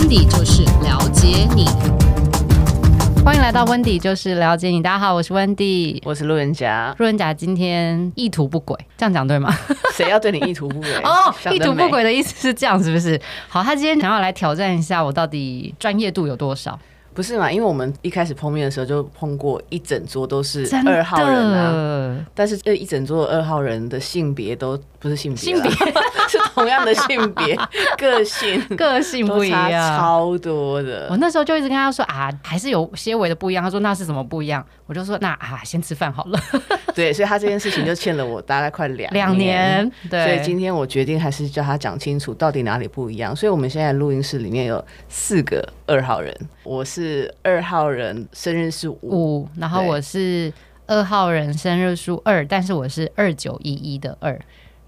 [0.00, 1.66] 温迪就是了解你，
[3.22, 4.82] 欢迎来到温迪就是了解你。
[4.82, 6.94] 大家好，我是温迪，我是路人甲。
[6.96, 9.54] 路人甲今天意图不轨，这样讲对吗？
[9.92, 10.90] 谁要对你意图不轨？
[11.04, 13.20] 哦，意图不轨的意思是这样，是不是？
[13.46, 16.78] 好，他今天想要来挑战一下我到底专业度有多少。
[17.12, 17.52] 不是嘛？
[17.52, 25.70] 因为我们一开始碰面的时候就碰过一整桌都是二号人啊，但是这一整桌的二号人的性别都不是性别，性别
[26.28, 27.58] 是同样的性别，
[27.98, 31.08] 个性个性不一样，超多的。
[31.10, 33.64] 我那时候就一直跟他说啊，还是有些微的不一样。
[33.64, 34.64] 他说那是什么不一样？
[34.86, 36.38] 我就说那啊，先吃饭好了。
[36.94, 39.90] 对，所以他这件事情就欠了我大概快两两年。
[40.08, 43.34] 对，所以今天我决定还是叫他讲清楚到底哪里不一样。
[43.34, 47.00] 所以我们现在录音室里面有四个二号人，我是。
[47.00, 50.52] 是二号人，生日是五，然后我是
[50.86, 54.38] 二号人，生日数二，但是我是二九一一的二。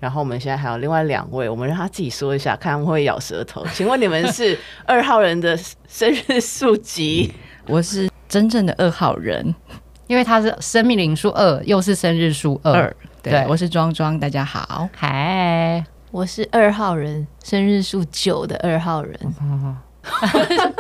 [0.03, 3.65] 然后我们现在还有另外两位，我们让他自己说一下，看他们会不会咬舌头。
[3.73, 5.57] 请问你们是 二号人的
[5.87, 7.33] 生日数集？
[7.69, 9.55] 我是真正的二号人，
[10.09, 12.93] 因为他是生命灵数二，又是生日数二。
[13.23, 19.17] 对，对，我是庄庄，大家好，嗨，我是二号人，生日数九的二号人。
[20.23, 20.75] 嗯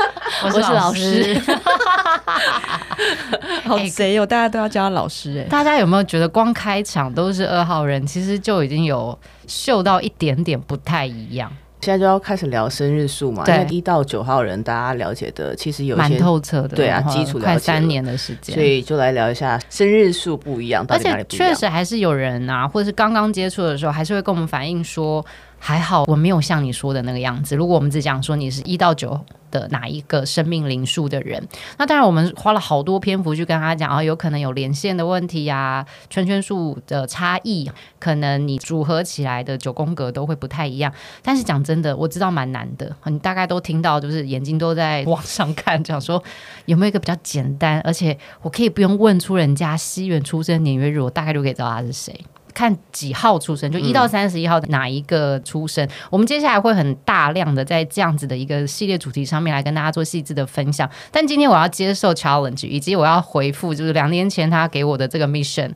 [0.44, 1.40] 我是老师，
[3.64, 4.26] 好贼哦！
[4.26, 5.44] 大家都要叫他老师哎。
[5.48, 11.50] 大家有没有觉得光开场都是二号人，其实就已经有嗅到一点点不太一样？
[11.80, 21.48] 现在就要开始聊生日数嘛，因为一到九号人大家了解的其实有蛮透彻的，对啊，基础快三年的时间，所以就来聊一下生日数不一样，到底哪里不一样？
[21.48, 25.24] 而且确实还是有人啊，或者是刚刚接触的时候，还是会跟我们反映说。
[25.64, 27.54] 还好我没有像你说的那个样子。
[27.54, 29.18] 如果我们只讲说你是一到九
[29.48, 31.40] 的哪一个生命灵数的人，
[31.78, 40.92] 那当然我们花了好多篇幅去跟他讲啊，有可能有连线的问题呀、啊，圈圈数的差异，可能你组合起来的九宫格都会不太一样。
[41.22, 42.96] 但是讲真的，我知道蛮难的。
[43.04, 46.20] 你大概都听到，就是眼睛都在往上看，讲说
[46.64, 52.18] 有没有一个比较简单，而且我可以不用问出人家西元出生年月日，我大概就可以知道他是谁。
[52.54, 55.84] 看几号出生，就一到三十一号哪一个出生？
[55.86, 60.88] 嗯，我们接下来会很大量的在这样子的一个系列主题上面来跟大家做细致的分享。
[61.10, 65.70] 但今天我要接受 challenge，以及我要回复，就是两年前他给我的这个 mission。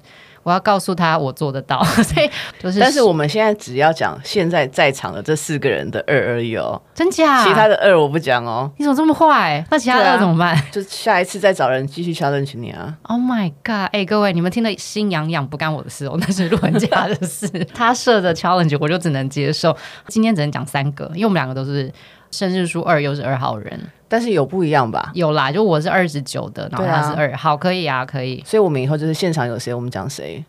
[0.46, 1.82] 我要告诉他，我做得到。
[2.04, 2.30] 所以
[2.60, 7.42] 就是，但是我们现在只要讲现在在场的这四个人的二而已哦，真假？
[7.42, 8.70] 其他的二我不讲哦。
[8.76, 9.66] 你怎么这么坏？
[9.72, 10.54] 那其他的二怎么办？
[10.54, 13.90] 啊、就下一次再找人继续 challenge 你啊！Oh my god！
[13.90, 17.48] 哎、欸，各位，你们听得心痒痒，不干我的事哦，那是路人甲的事。
[17.74, 19.76] 他设的 challenge 我就只能接受。
[20.06, 21.92] 今天只能讲三个，因为我们两个都是
[22.30, 23.80] 生日数二，又是二号人。
[24.08, 25.10] 但是有不一样吧？
[25.14, 28.42] 有啦，就我是二十九的，然后他是二、啊，好，可以啊，可以。
[28.46, 30.44] 所以我们以后就是现场有谁，我们讲谁。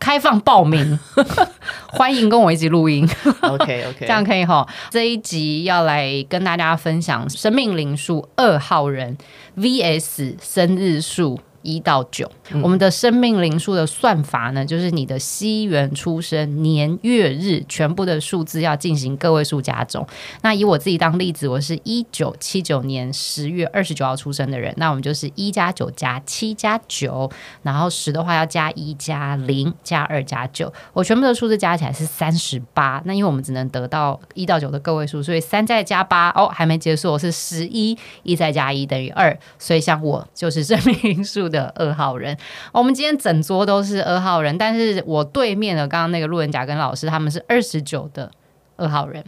[0.00, 0.98] 开放报名，
[1.90, 3.06] 欢迎跟我一起录音。
[3.42, 4.66] OK OK， 这样可以哈。
[4.90, 9.18] 这一集要来跟大家分享生命灵数二号人
[9.56, 11.40] VS 生日数。
[11.62, 12.30] 一到九，
[12.62, 20.06] 我们的生命灵数的算法呢，就是你的西元出生年月日全部的数字要进行个位数加总。
[20.42, 27.30] 那以我自己当例子，我是一九七九年十月二十九号出生的人，那我们就是一加九加七加九，
[27.62, 33.02] 然后十的话要加一加零加二加九，我全部的数字加起来是三十八。
[33.04, 41.57] 那因为我们只能得到一到九的个位数，所以三再加八哦，还没结束，我是十一，一再加一等于二，所以像我就是生命灵数的。
[41.58, 42.36] 的二号人，
[42.72, 48.30] 我们今天整桌都是二号人，但是我对面的刚刚那个路人甲跟老师他们是二十九的
[48.76, 49.24] 二号人，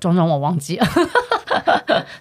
[0.00, 0.86] 种种我忘记了。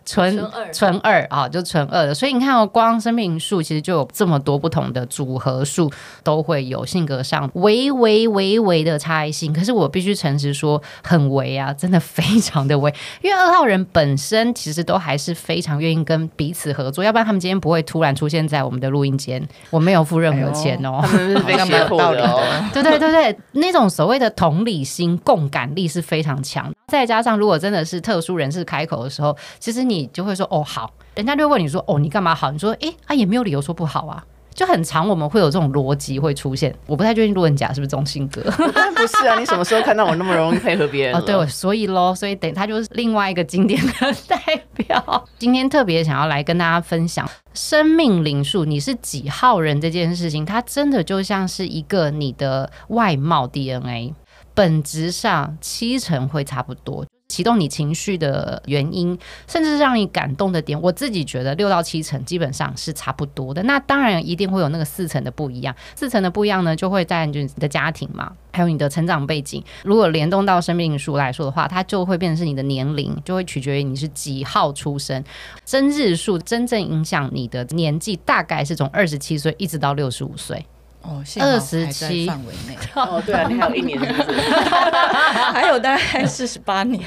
[0.05, 5.91] 纯纯二啊，就纯二的，所以你看哦，光生命数其实就有这么多不同的组合数，
[6.23, 9.53] 都会有性格上微微微微的差异性。
[9.53, 12.93] 可是我必须诚实说，很微啊，真的非常的微。
[13.21, 19.45] 因为二号人本身其实都还是非常愿意跟彼此合作，要不然他们今天不会突然出现在我们的录音间。
[19.69, 22.63] 我没有付任何钱哦，哎、他们是非常 有道理的。
[22.73, 26.71] 对对对对，那种所谓的同理心、共感力是非常强。
[26.89, 32.51] 再加上如果真的是特殊人士开口的时候，其实你就会说哦好，人家就会问你说哦你干嘛好？
[32.51, 36.75] 你说诶，他、啊、也没有理由说不好啊，就很常我们会有这种逻辑会出现。
[36.87, 39.39] 我不太确定路人甲是不是这种性格， 不是啊？
[39.39, 41.15] 你什么时候看到我那么容易配合别人？
[41.17, 43.93] 哦，对，所以咯，所以等他就是另外一个经典的
[44.27, 44.37] 代
[44.75, 45.25] 表。
[45.37, 54.13] 今天特别想要来跟大家分享生命灵数，你是几号人这件事情，它真的就像是一个你的外貌 DNA，
[54.59, 57.05] 本质上七成会差不多。
[57.29, 59.17] 启动你情绪的原因，
[59.47, 63.63] 甚至是让你感动的点，我自己觉得六到七成基本上是差不多的。
[63.63, 69.63] 那当然一定会有那个四成的不一样，四成的不一样呢，就会在你的家庭嘛，还有你的成长背景。
[69.85, 75.23] 如果联动到生命数来说的话，它就会变成是你的年龄，就会取决于你是几号出生。
[75.65, 80.65] 生日数真正影响你的年纪，大概是从二十七岁一直到六十五岁。
[81.01, 84.39] 哦，二十七范围内 哦，对啊，你还有一年是不是？
[85.53, 87.01] 还有大概四十八年。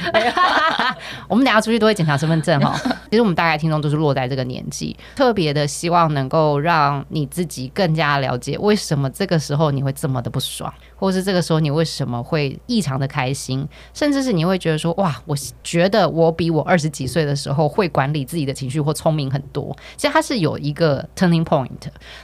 [1.29, 2.75] 我们等下出去都会检查身份证哈。
[3.11, 19.77] 其实我们大概听众都是落在这个年纪，特别的希望能够让你自己更加了解为什么这个时候你会这么的不爽，或是这个时候你为什么会异常的开心，甚至是你会觉得说哇，我觉得我比我二十几岁的时候会管理自己的情绪或聪明很多。
[19.97, 21.71] 其实它是有一个 turning point，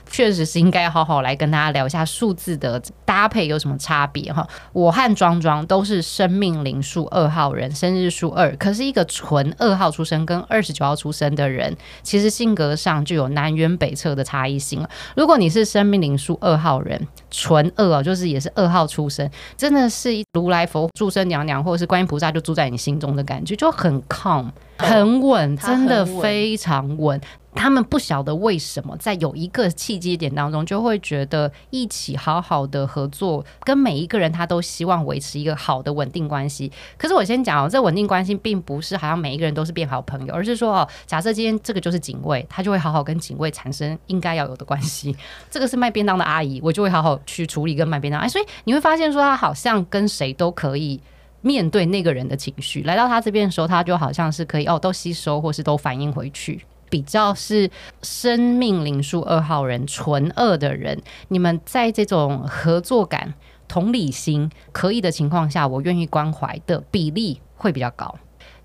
[0.08, 1.48] 确实是应该好好来跟。
[1.48, 4.46] 大家聊一下数字的搭配有什么差别哈？
[4.74, 14.90] 我和庄庄都是生命灵数二号人，生日数二，可是一个纯二号出生跟二十九号出生的人，其实性格上就有南辕北辙的差异性了。
[15.16, 27.20] 如果你是生命灵数二号人，纯二哦，就是也是二号出生，真的是如来佛、注生娘娘或者是观音菩萨就住在你心中的感觉，就很 calm，很稳，真的非常稳。
[27.58, 36.70] 他们不晓得为什么，在有一个契机点当中，就会觉得一起好好的合作，跟每一个人他都希望维持一个好的稳定关系。
[36.96, 45.16] 可是我先讲哦，这稳定关系并不是好像每一个人都是变好朋友，而是说哦，假设今天这个就是警卫，他就会好好跟警卫产生应该要有的关系。
[45.50, 48.20] 这个是卖便当的阿姨，我就会好好去处理跟卖便当。
[48.20, 51.00] 哎，所以你会发现说，他好像跟谁都可以
[51.40, 56.64] 面对那个人的情绪，来到他这边的时候，他就好像是可以哦，都吸收或是都反映回去。
[56.90, 57.70] 比较是
[58.02, 63.34] 生命灵数二号人，纯二的人，你们在这种合作感、
[63.66, 68.14] 同理心可以的情况下，我愿意关怀的比例会比较高，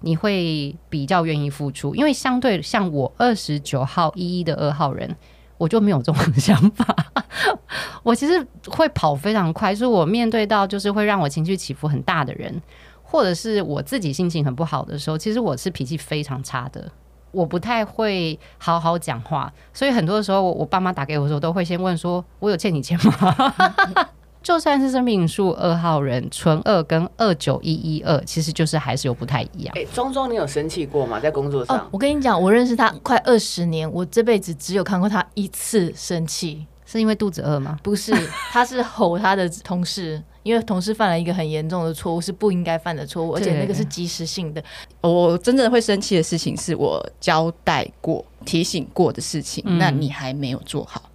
[0.01, 5.15] 你会比较愿意付出，因为相对像我二十九号一一的二号人，
[5.57, 6.95] 我就没有这种想法，
[8.03, 12.61] 我其实会跑非常快，是我面对到就是会让我情绪起伏很大的人，
[13.01, 16.91] 或者是我自己心情很不好的时候，其实我是脾气非常差的。
[17.33, 23.53] 我不太会好好讲话，所以很多的时候，我爸妈打给我的时候，都会先问说：“我有欠你钱吗？”
[24.43, 29.73] 就算是生命灵数二号人，纯二跟二九一一二，其实就是还是有不太一样。
[29.77, 31.17] 哎、欸，庄庄，你有生气过吗？
[31.17, 31.77] 在工作上？
[31.77, 37.79] 哦、我跟你讲，我认识他快二十年，我这辈子只有看过他一次生气，是因为肚子饿吗？
[37.81, 38.13] 不是，
[38.51, 40.21] 他是吼他的同事。
[40.43, 44.63] 因为同事犯了一个很严重的错误，是不应该犯的错误，而且那个是即时性的。
[45.01, 51.09] 我真正会生气的事情，是我交代过、提醒过的事情，嗯、那你还没有做好。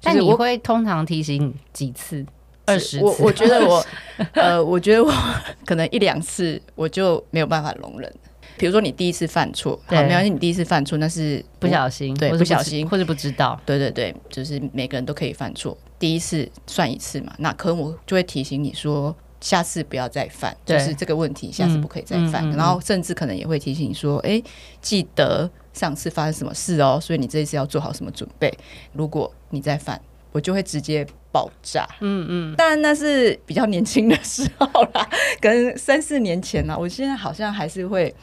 [0.00, 2.24] 但你会通常提醒几次？
[2.66, 3.04] 二十次？
[3.04, 3.86] 我我觉得我，
[4.32, 5.12] 呃，我觉得我
[5.66, 8.10] 可能一两次我就没有办法容忍。
[8.56, 17.32] 比如说你第一次犯错，好，没关系，你第一次犯错那是不小心，对，不小心或者不知道，对对对，就是每个人都可以犯错，第一次算一次嘛。
[17.38, 22.46] 那可能我就会提醒你说，下次不要再犯，就是这个问题，下次不可以再犯。
[22.50, 24.42] 然后甚至可能也会提醒你说，哎，
[24.82, 28.52] 记得上次发生什么事哦，所以你这一次要做好什么准备。
[28.92, 29.98] 如果你再犯，
[30.30, 31.88] 我就会直接爆炸。
[32.00, 35.08] 嗯嗯，当然那是比较年轻的时候啦，
[35.40, 38.14] 跟三四年前呢，我现在好像还是会。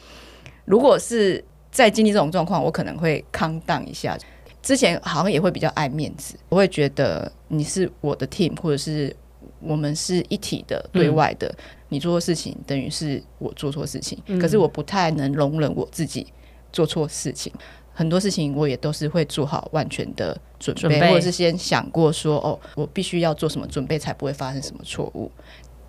[0.64, 4.16] 如果是在经历这种状况，我可能会 calm down 一下。
[4.62, 9.14] 之前好像也会比较爱面子，我会觉得你是我的 team，或者是
[9.60, 11.48] 我们是一体的，对外的。
[11.48, 11.56] 嗯、
[11.88, 16.26] 你做错事情等于是我做错事情，嗯、可是我不太能容忍我自己
[16.72, 17.52] 做错事情。
[17.92, 25.30] 很多事情我也都是会做好万全的准备，准备或者是先想过说，哦，我必须要做什么准备才不会发生什么错误。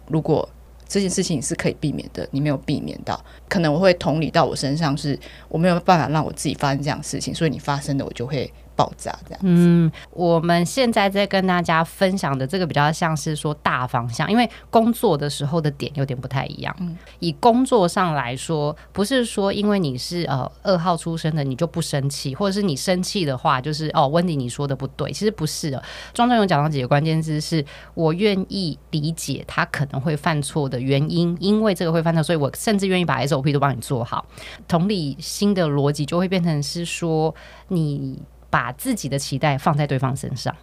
[0.09, 0.47] 如果
[0.85, 5.17] 这件事情是可以避免的，你没有避免到，可能我会同理到我身上，是
[5.47, 8.51] 我没有办法让我自己发生这样的事情，所以你发生的我就会。
[8.75, 9.47] 爆炸这样子。
[9.47, 16.75] 嗯，我们现在在跟大家分享的这个比较像是说大方向，因为工作的时候的点有点不太一样。
[16.79, 25.81] 嗯，以工作上来说，不是说因为你是呃二号出生的你就不生气，或者是你生气的话就是哦温迪你说的不对，其实不是的。
[26.13, 27.63] 庄庄有讲到几个关键字，是
[27.93, 34.25] 我愿意理解他可能会犯错的原因，因为这个会犯错，所以我甚至愿意把 SOP 都帮你做好。
[34.67, 37.33] 同理新的逻辑就会变成是说
[37.69, 38.21] 你。
[38.53, 40.55] 把自己的期待放在对方身上，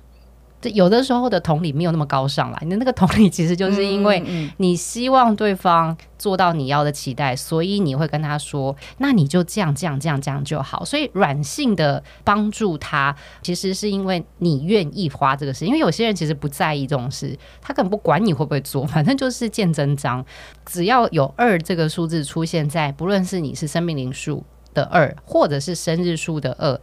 [0.60, 4.22] 这有的时候的同理没有那么高尚啦，你的那个同理其实就是因为
[4.58, 10.84] 你希望对方做到你要的期待，所以你会跟他说，那你就这样这样这样这样就好。
[10.84, 15.64] 所以软性的帮助他，其实是因为你愿意花这个事。
[15.64, 20.24] 因为有些人其实不在意这种事，他根本不管你会不会做，反正就是见真章。
[20.64, 24.44] 只要有二这个数字出现在，不论是你是生命灵数
[24.74, 26.80] 的二，或者是生日数的二。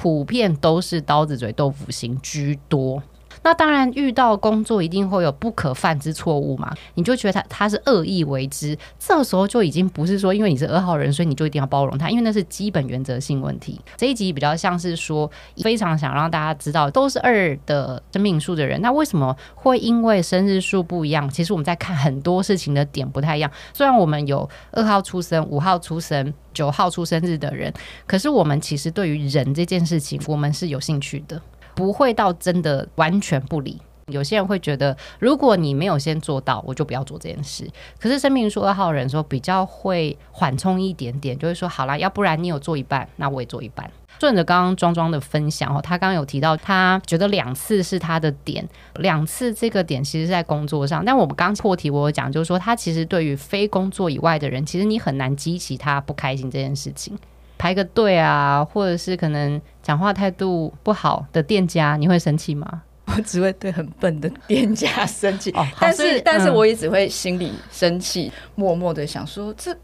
[0.00, 3.02] 普遍都是刀子嘴豆腐心居多。
[3.42, 13.80] 那当然，遇到工作一定会有不可犯之错误嘛，你就觉得他他是恶意为之，这时候就已经不是说因为你是二号人，所以你就一定要包容他，因为那是基本原则性问题。
[13.96, 15.30] 这一集比较像是说，
[15.62, 21.28] 非常想让大家知道，都是二的生命数的人，那为什么会因为生日数不一样？
[21.28, 23.50] 其实我们在看很多事情的点不太一样。
[23.72, 27.72] 虽然我们有二号出生、五号出生、九号出生日的人，
[28.06, 31.40] 可是我们其实对于人这件事情，我们是有兴趣的。
[31.78, 33.80] 不会到真的完全不理。
[34.08, 37.68] 有些人会觉得，如果你没有先做到，我就不要做这件事。
[38.00, 43.88] 可是生命数二号人说比较会缓冲一点点，就会说好啦，要不然你有做一半，那我也做一半。
[44.18, 48.66] 顺着刚刚庄庄的分享哦，他刚刚有提到，他觉得两次是他的点，
[48.96, 51.04] 两次这个点其实在工作上。
[51.04, 57.16] 但我们刚破题我有讲，就是说他其实对于非工作以外的人，其实你很难激起他不开心这件事情。
[57.58, 62.82] 排个队啊，或者是可能讲话态度不好的店家，你会生气吗？
[63.14, 69.76] 我只会对很笨的店家生气，哦、但是但是我也只会心里生气，嗯、默默的想说这。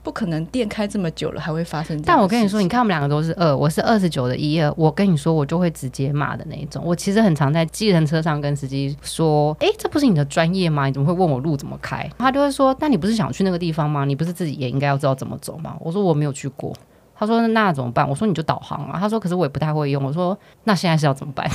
[0.00, 2.00] 不可能，店开这么久了还会发生。
[2.02, 4.72] 但我跟你说，你看我们两个都是二，我是二十九的一二。
[4.74, 6.82] 我跟你说，我就会直接骂的那一种。
[6.86, 10.86] 我其实很常在计程车上跟司机说：“哎、欸，这不是你的专业吗？
[10.86, 14.06] 你怎么会问我路怎么开？”他就会说：“那你不是想去那个地方吗？
[14.06, 16.72] 你不是自己也应该要知道怎么走吗？”我说：“我没有去过。”
[17.18, 21.48] 他说：“那怎么办？”我说：“你就导航啊。”他说：“可是我也不太会用。”我说：“那现在是要怎么办？”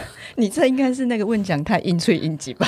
[0.36, 2.66] 你这应该是那个问讲太应催应急吧？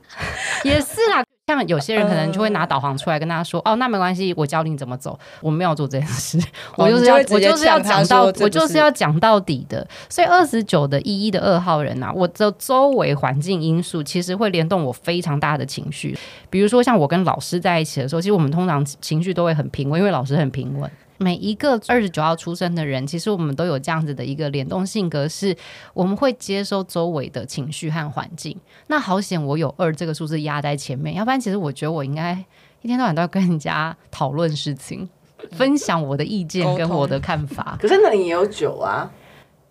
[0.62, 1.24] 也是啦。
[1.46, 6.38] 像有些人可能就会拿导航出来跟大家说：“哦，那没关系，我教你怎么走。”我没有做这件事，
[6.76, 9.84] 我就是要我就是要讲到我就是要讲到底的。
[10.08, 16.16] 所以二十九的一一的二号人啊，我的周围环境因素其实会联动我非常大的情绪。
[16.48, 20.88] 比如说像我跟老师在一起的时候，其实我们通常情绪都会很平稳，因为老师很平稳。
[21.22, 25.54] 每一个二十九号出生的人，其实我们都有这样子的一个联动性格，是
[25.92, 28.56] 我们会接收周围的情绪和环境。
[28.86, 32.32] 那好险，我有二这个数字压在前面，要不然其实我觉得我应该
[32.80, 35.06] 一天到晚都要跟人家讨论事情，
[35.52, 37.76] 分享我的意见跟我的看法。
[37.78, 39.12] 可是那你也有九啊？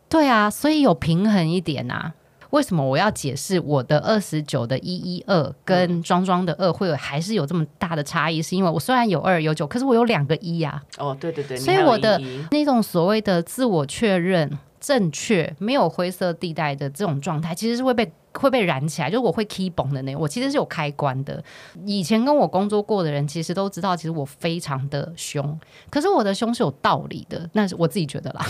[0.07, 2.13] 对啊，所以有平衡一点啊。
[2.51, 8.41] 为什么我要解释我的二十九的一一二跟庄庄的二会有还是有这么大的差异？
[8.41, 10.81] 是因为我虽然有二有九，可是我有两个一呀。
[10.97, 12.19] 哦，对对对，所以我的
[12.51, 18.11] 那种所谓的自我确认正确、没有灰色地带的这种状态，其实是会被。
[18.33, 20.21] 会被燃起来，就是我会 key 崩的那种。
[20.21, 21.43] 我其实是有开关的。
[21.85, 25.59] 以前跟我工作过的人，其实都知道，其实我非常的凶。
[25.89, 28.45] 可是我的凶是有道理的，那是我自己觉得啦。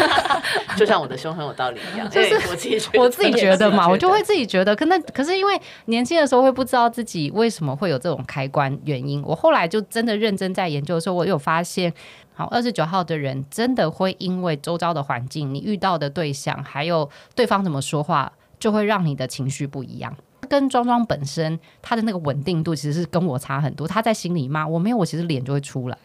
[0.76, 4.74] 就像我的凶很有道理一样， 就是我自己觉得，我自己觉得嘛，我就会自己觉得。
[4.74, 9.22] 可那可是因为年轻的时候会不知道自己为什么会有这种开关原因。
[9.26, 11.92] 我后来就真的认真在研究的时候，我有发现，
[12.34, 18.32] 好，二十九号的人真的会因为周遭的环境、你遇到的对象，还有对方怎么说话。
[18.60, 20.14] 就会让你的情绪不一样。
[20.48, 23.86] 跟庄庄本身他的那个稳定度其实是跟我差很多。
[23.86, 25.98] 他在心里骂我没有，我其实脸就会出来，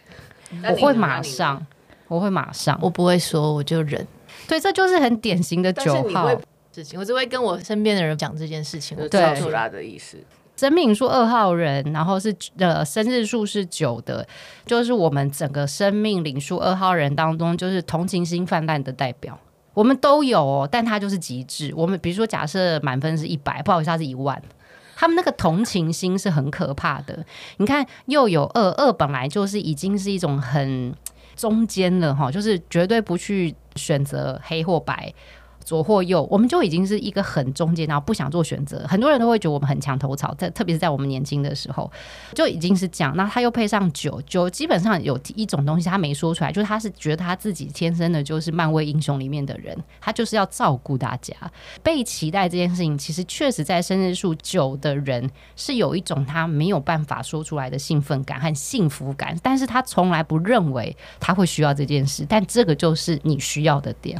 [0.68, 1.64] 我会马上，
[2.08, 4.06] 我会马上，我不会说，我就忍。
[4.46, 6.28] 对，这就是很典型的九号
[6.72, 6.98] 事情。
[6.98, 8.96] 我只会跟我身边的人讲这件事情。
[9.00, 10.18] 我对，出来的意思。
[10.56, 14.26] 生命数二号人，然后是呃生日数是九的，
[14.64, 19.38] 就是我们整个生命领数二号人当中，就是同情心泛滥的代表。
[19.76, 21.70] 我们都有，但他就是极致。
[21.76, 24.42] 我们比如说，假设满分是一百，不好意思，他是一万。
[24.96, 27.22] 他们那个同情心是很可怕的。
[27.58, 30.94] 你看，又有二二，本来就是已经是一种很
[31.34, 35.12] 中间了哈，就是绝对不去选择黑或白。
[35.66, 38.86] 左或右，我们就已经是一个很中间，然后不想做选择。
[38.88, 41.90] 很多人都会觉得我们很墙头草，在特别是在我们年轻的时候，
[42.34, 43.12] 就已经是这样。
[43.16, 51.34] 那他又配上九九，基本上有一种东西他没说出来，就是他是觉得他自己天生的就是漫威英雄里面的人，他就是要照顾大家。
[51.82, 64.16] 被期待这件事情，其实确实在生日数九的人是有一种他没有办法说出来的兴奋感和幸福感，但是他从来不认为他会需要这件事，但这个就是你需要的点。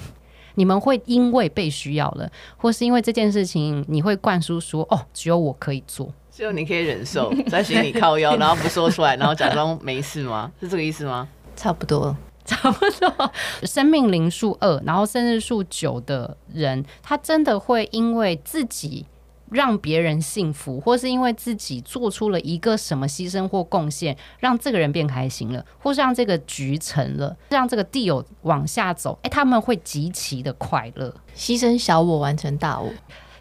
[0.56, 10.52] 你们会因为被需要了，或是因为这件事情，你会灌输说：“哦，只有我可以做，只有你可以忍受， 在心里靠腰，然后不说出来，然后假装没事吗？
[10.60, 12.14] 是这个意思吗？”差不多。
[12.44, 13.32] 差不多。
[13.66, 19.04] 生命灵数二，然后生日数九的人，他真的会因为自己。
[19.50, 32.92] 让别人幸福，或是因为自己做出了一个什么牺牲或贡献，让这个人变开心了，或是让这个局成了，让这个 deal 往下走，哎，他们会极其的快乐，牺牲小我完成大我。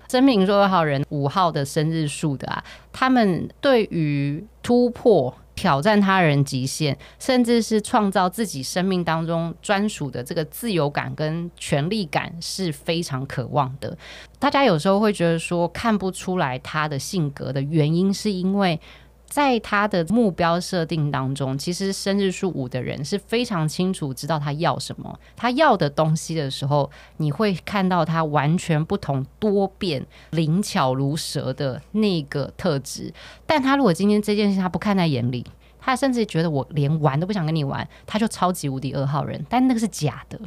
[0.08, 5.36] 真命灵数二号人五号的生日数的啊，他们对于突破。
[5.56, 13.98] 挑战他人极限，甚至是创造自己生命当中专属的这个自由感跟权力感是非常渴望的。
[14.38, 18.80] 大家有时候会觉得说看不出来他的性格的原因，是因为。
[19.26, 33.14] 在他的目标设定当中，其实生日数五的人是非常清楚知道他要什么，他要的东西的时候，你会看到他完全不同、多变、灵巧如蛇的那个特质。
[33.46, 35.46] 但他如果今天这件事他不看在眼里，
[35.80, 39.46] 他甚至觉得我连玩都不想跟你玩，他就超级无敌二号人。
[39.50, 40.40] 但那个是假的。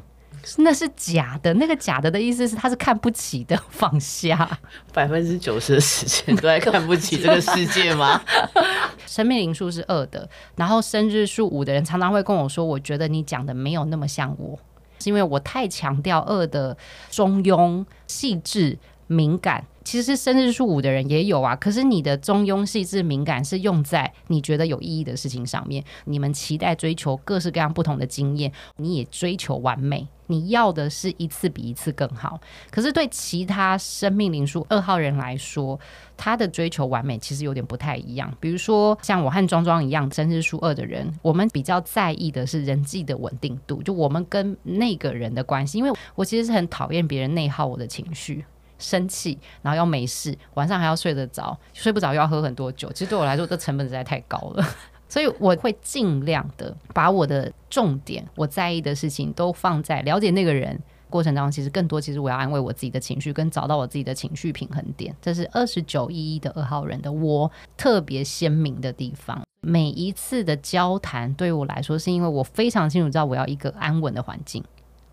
[0.56, 4.58] 那是假的，那个假的的意思是他是看不起的，放下
[4.92, 8.20] 百分之九十的时间都在看不起这个世界吗？
[9.06, 14.58] 生命灵数是二的，然后生日数五的人常常会跟我说，我觉得你讲的没有那么像我，
[14.98, 16.76] 是因为我太强调二的
[17.10, 19.64] 中庸、细致、敏感。
[19.88, 25.82] 其实生日数五的人也有啊，可是你的中庸、细致、敏感是用在你觉得有意义的事情上面。
[26.04, 30.06] 你们期待追求各式各样不同的经验，你也追求完美。
[30.26, 32.38] 你要的是一次比一次更好，
[32.70, 35.80] 可是对其他生命灵数二号人来说，
[36.18, 38.30] 他的追求完美其实有点不太一样。
[38.38, 45.78] 比如说，像我和庄庄一样，生日数二的人，我们比较在意的是人际的稳定度，就我们跟那个人的关系。
[45.78, 48.44] 因为我其实是很讨厌别人内耗我的情绪，
[48.78, 52.90] 生气，然后要没事，晚上还要睡得着，睡不着又要喝很多酒。
[52.92, 54.64] 其实对我来说，这成本实在太高了。
[55.08, 61.50] 所以我会尽量的把我的重点，我在意的事情都放在了解那个人过程当中。
[61.50, 65.16] 其实更多，其实我要安慰我自己的情绪，跟找到我自己的情绪平衡点。
[65.22, 69.42] 这是二十九一一的二号人的我特别鲜明的地方。
[69.62, 74.62] 每一次的交谈对我来说，是因为我非常清楚知道我要一个安稳的环境。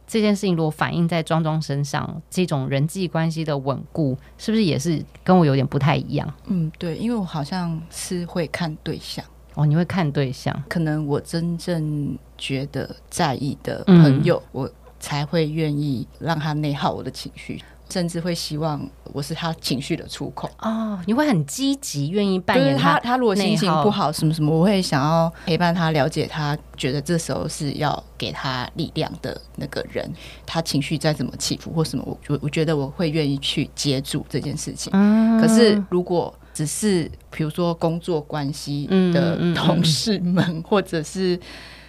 [0.08, 6.34] 这件事情如果反映在庄庄身上，这种人际关系的稳固，是不是也是跟我有点不太一样？
[6.46, 9.24] 嗯，对，因为我好像是会看对象。
[9.56, 18.82] 哦，你会看对象，可能我真正觉得在意的朋友，嗯、我才会愿意让他内耗我的情绪，甚至会希望
[19.14, 20.50] 我是他情绪的出口。
[20.60, 23.00] 哦，你会很积极，愿意扮演他。
[23.00, 30.10] 他如果心情不好，什么什么，我会想要陪伴他，了解他，觉得这时候是要给他力量的那个人。
[30.46, 34.92] 他情绪再怎么起伏或什么，我我我觉得我会愿意去接住这件事情。
[34.94, 36.34] 嗯，可是如果。
[36.56, 41.38] 只是比如说工作关系的同事们，嗯嗯嗯、或者是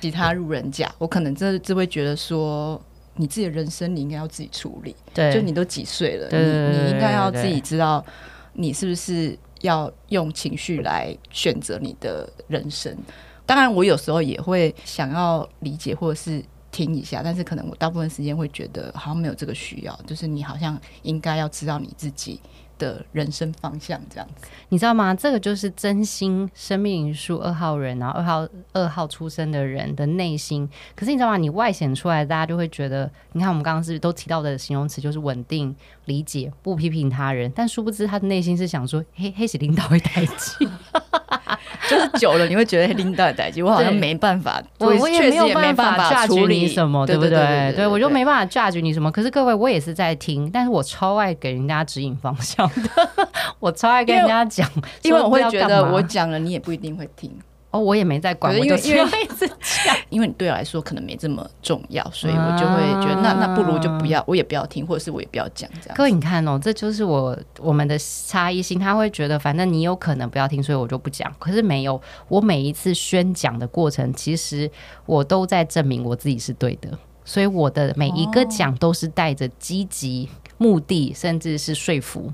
[0.01, 2.83] 其他路人甲，我可能真的就会觉得说，
[3.16, 4.94] 你自己的人生你应该要自己处理。
[5.12, 8.05] 对，就你都几岁了，你你应该要自己知道，
[8.52, 12.96] 你是不是要用情绪来选择你的人生。
[13.44, 22.40] 当然，我有时候也会想要理解或者是听一下，但是可能我大部分时间会觉得好像没有这个需要，就是你好像应该要知道你自己
[22.79, 25.15] 的人生方向这样子，你知道吗？
[25.15, 30.69] 这个就是真心生命灵数二号人，然后二号二号出生的人的内心。
[30.95, 31.37] 可是你知道吗？
[31.37, 40.69] 你外显出来，大家就会觉得，你看我们刚刚是不是都提到的形容词就是稳定、理解、不批评他人，但殊不知他的内心是想说，嘿，嘿，是领导会代志。
[41.89, 47.73] 就是久了，你会觉得拎到的代际，我好像没办法，我我也没有办法 judge 你什么，对不对？
[47.77, 49.11] 对，我就没办法 judge 你什么。
[49.11, 53.09] 可是各位，我也是在听，但是我超爱给人家指引方向的，
[53.61, 54.69] 我超爱跟人家讲，
[55.03, 57.31] 因为我会觉得我讲了，你也不一定会听。
[57.77, 65.97] 哦，我也没在管，因为因为讲， 因为你对我来说可能没这么重要，所以我就会觉得那那不如就不要，我也不要听，或者是我也不要讲这样。
[65.97, 71.33] 各位你看哦，这就是我我们的差异性，他会觉得反正你有可能不要听，所以我就不讲。
[71.39, 74.71] 可是没有，我每一次宣讲的过程，其实
[75.05, 76.89] 我都在证明我自己是对的，
[77.25, 82.33] 所以我的每一个讲都是带着积极目的，甚至是说服。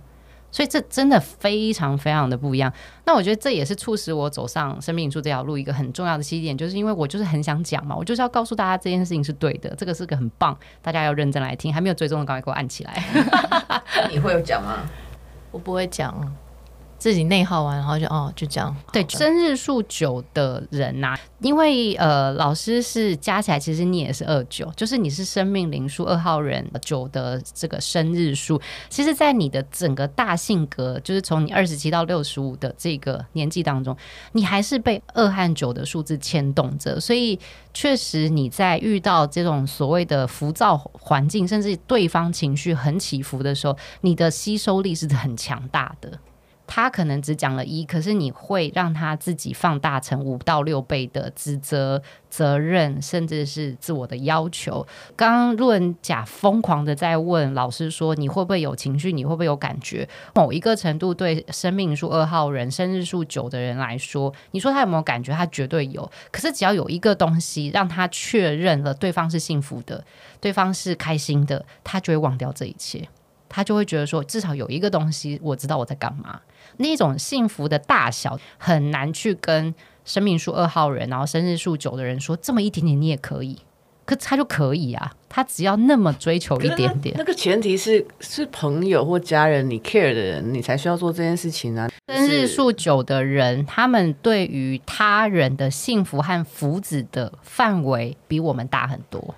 [0.52, 2.72] 所以这真的非常非常的不一样。
[3.04, 11.74] 那我觉得这也是促使我走上生命灵数这条路一个很重要的起点，就是因为我就是很想讲嘛，我就是要告诉大家这件事情是对的，这个是个很棒，大家要认真来听。
[11.74, 13.02] 还没有追踪的，赶快给我按起来。
[14.12, 14.80] 你会有讲吗？
[15.50, 16.14] 我不会讲。
[17.02, 18.72] 自己内耗完，然后就哦就这样。
[18.92, 28.60] 对，生日数九的人呐、啊，因为呃老师是加起来，其实你也是二九，就是你是生命灵数二号人九的这个生日数。
[28.88, 33.96] 其实，在你的整个大性格，就是从你二十七到六十五的这个年纪当中，
[34.30, 37.00] 你还是被二和九的数字牵动着。
[37.00, 37.36] 所以，
[37.74, 46.12] 确实你在遇到这种所谓的浮躁环境，甚至对方情绪很起伏的时候，你的吸收力是很强大的。
[46.74, 54.86] 他可能只讲了一，可是你会让他自己放大成五到六倍的指责、责任，甚至是自我的要求。
[55.14, 59.12] 刚刚路人甲疯狂的在问老师说：“你会不会有情绪？
[59.12, 65.30] 你会不会有感觉？”某一个程度，对生命数二号人、生日数九的人来说，你说他有没有感觉？
[65.34, 66.10] 他绝对有。
[66.30, 70.02] 可是只要有一个东西让他确认了对方是幸福的，
[70.40, 73.06] 对方是开心的，他就会忘掉这一切。
[73.50, 76.40] 他就会觉得说，至少有一个东西我知道我在干嘛。
[76.78, 83.58] 那种幸福的大小很难去跟生命数二号人，然后生日数九的人说，这么一点点你也可以，
[84.04, 85.12] 可他就可以啊。
[85.34, 91.88] 他只要那么追求一点点，那个前提是是朋友或家人，你 care 的人，你才需要做这件事情啊。
[92.08, 99.34] 生日数九的人，他们对于他人的幸福和福祉的范围比我们大很多。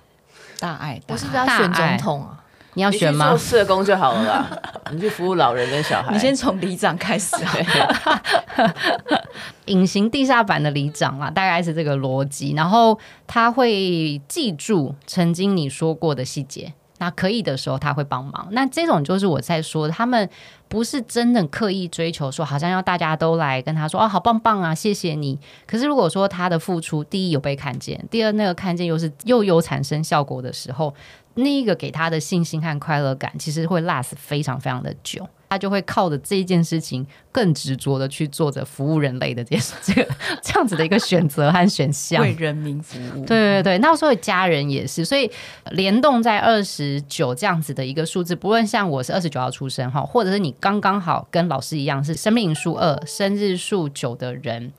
[0.59, 2.43] 大爱，大爱，我是不是要选总统啊？
[2.75, 3.29] 你要选吗？
[3.29, 4.61] 做社工就好了啦，
[4.93, 6.13] 你去服务老人跟小孩。
[6.13, 7.35] 你先从里长开始。
[9.65, 12.53] 隐形地下版的里长啊，大概是这个逻辑。
[12.53, 18.47] 然后他会记住曾经你说过的细节，那可以的时候他会帮忙。
[18.51, 20.29] 那这种就是我在说，他们
[20.67, 25.39] 不是真的刻意追求说，好像要大家都来跟他说哦，好棒棒啊，谢谢你。
[25.65, 30.93] 可是如果说他的付出，第一有被看见，第二那个看见又是又有产生效果的时候。
[31.35, 40.07] 那一个给他的信心和快乐感，其实会 last 非常非常的久，他就会靠着这一件事情更执着的去做着服务人类的这这个
[40.41, 43.25] 这样子的一个选择和选项， 为人民服务。
[43.25, 45.29] 对对对，那所以家人也是，所以
[45.71, 54.71] 联动在二十九这样子的一个数字，不论像我是二十九号出生哈，或者是你刚刚好跟老师一样是生命数二、生日数九的人。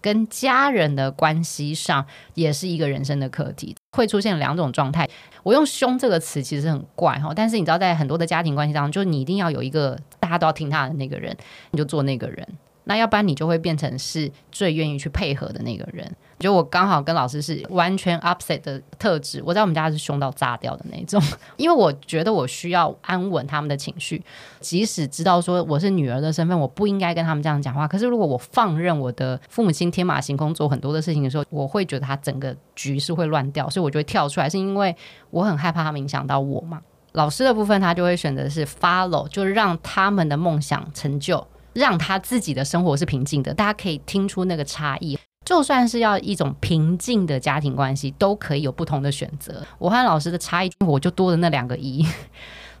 [0.00, 5.08] 跟家人的关系上也是一个人生的课题，会出现两种状态。
[5.42, 11.36] 我用“凶”这个词其实很怪哈，但是你知道，在很多的家庭关系当中，就你一定要有一个大家都要听他的那个人，
[11.70, 12.46] 你就做那个人。
[12.84, 16.10] 那要不然你就会变成是最愿意去配合的那个人。
[16.44, 21.18] 就我刚好跟老师是完全 upset 的特质，我在我们家是凶到炸掉的那种。
[21.56, 24.22] 因为我觉得我需要安稳他们的情绪，
[24.60, 27.88] 即使知道说我是女儿的身份，我不应该跟他们这样讲话。
[27.88, 34.94] 可是如果我放任我的父母亲天马行空做很多的事情的时候，我会觉得他整个局势会乱掉，所以我就会跳出来，是因为
[35.30, 36.82] 我很害怕他们影响到我嘛。
[37.12, 41.46] 老师的部分他就会选择是 follow，就让他们的梦想成就。
[41.72, 45.18] 让他自己的生活是平静的，大家可以听出那个差异。
[45.44, 49.62] 就算是要一种平静的家庭关系，都可以有不同的选择。
[49.78, 52.06] 我和老师的差异，我就多了那两个一，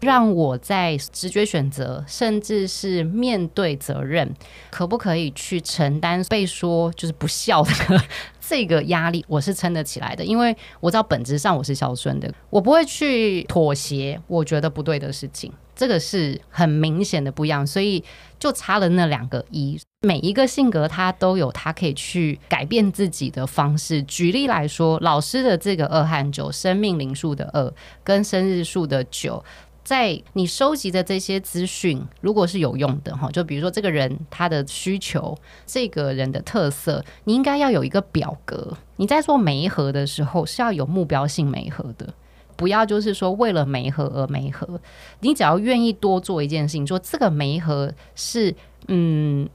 [0.04, 4.32] 让我在直觉选择，甚至是面对责任，
[4.70, 7.72] 可不可以去承担被说就是不孝的
[8.40, 9.24] 这个压力？
[9.26, 15.52] 我是撑得起来的，因为我知道本质上我是孝顺的，我不会去妥协我觉得不对的事情。
[15.76, 18.04] 这个是很明显的不一样，所以
[18.38, 19.76] 就差了那两个一。
[20.02, 24.00] 每一个性格他都有他可以去改变自己的方式。
[24.04, 29.42] 举例来说，老师的这个二和九，生命灵数的二跟生日数的九，
[29.84, 38.76] 在你收集的这些资讯，如果是有用的哈，就比如说这个人他的需求，这个人的特色，你应该要有一个表格。
[38.96, 42.14] 你在做媒合的时候是要有目标性媒合的。
[42.56, 44.80] 不要就是说为了媒合而媒合，
[45.20, 48.54] 你只要愿意多做一件事情，说这个媒合是
[48.86, 49.48] 嗯，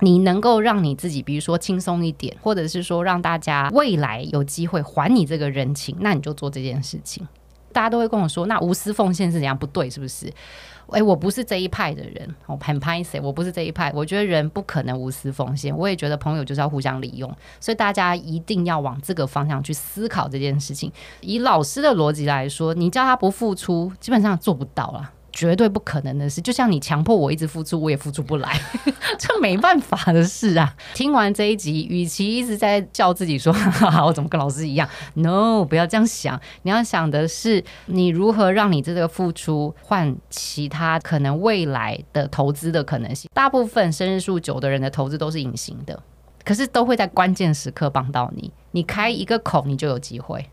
[0.00, 7.26] 你能够让你自己，比如说轻松一点，或者是说让大家未来有机会还你这个人情，那你就做这件事情。
[7.78, 9.56] 大家都会跟我说，那无私奉献是怎样？
[9.56, 10.28] 不对，是不是？
[10.88, 13.92] 哎，我不是这一派的人，我很拍谁，我不是这一派。
[13.94, 20.90] 我觉得人不可能无私奉献，我也觉得朋友就是要互相利用，所以大家一定要往这个方向去思考这件事情。
[21.20, 25.12] 以老师的逻辑来说，你叫他不付出，基本上做不到了。
[25.38, 28.60] 绝对不可能的事，就像你强迫我一直付出，我也付出不来，
[29.16, 30.74] 这没办法的事啊！
[30.94, 36.40] 听完这一集，与其一直在叫自己说 哈哈，我怎么跟老师一样？No，不要这样想。
[36.62, 43.30] 你要想的是，你如何让你这个付出换其他可能未来的投资的可能性。
[43.32, 46.02] 大部分生日数九的人的投资都是隐形的，
[46.44, 48.52] 可是都会在关键时刻帮到你。
[48.72, 50.50] 你开一个口，你就有机会。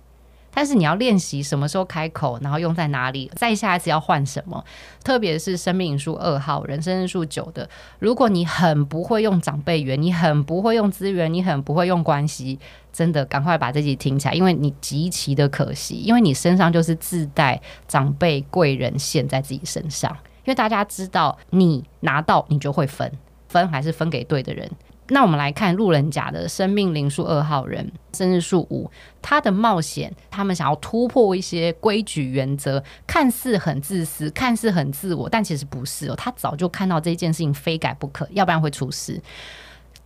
[0.56, 4.63] 但是你要练习什么时候开口，然后用在哪里，再下一次要换什么。
[5.04, 12.58] 特别是生命数二号人，生数九的，如果你很不会用长辈缘，你很不会用资源，你很不会用关系，
[12.94, 20.10] 真的赶快把这集听起来，因为你极其的可惜，因为你身上就是自带长辈贵人线在自己身上，
[20.46, 23.12] 因为大家知道你拿到你就会分，
[23.50, 24.72] 分还是分给对的人。
[25.10, 28.89] 那我们来看路人甲的生命灵数二号人，生日数五，
[29.22, 36.15] 他的冒险，他们想要突破一些规矩原则，看似很自私，看似很自我，但其实不是哦。
[36.15, 39.22] 他早就看到这件事情非改不可，要不然会出事。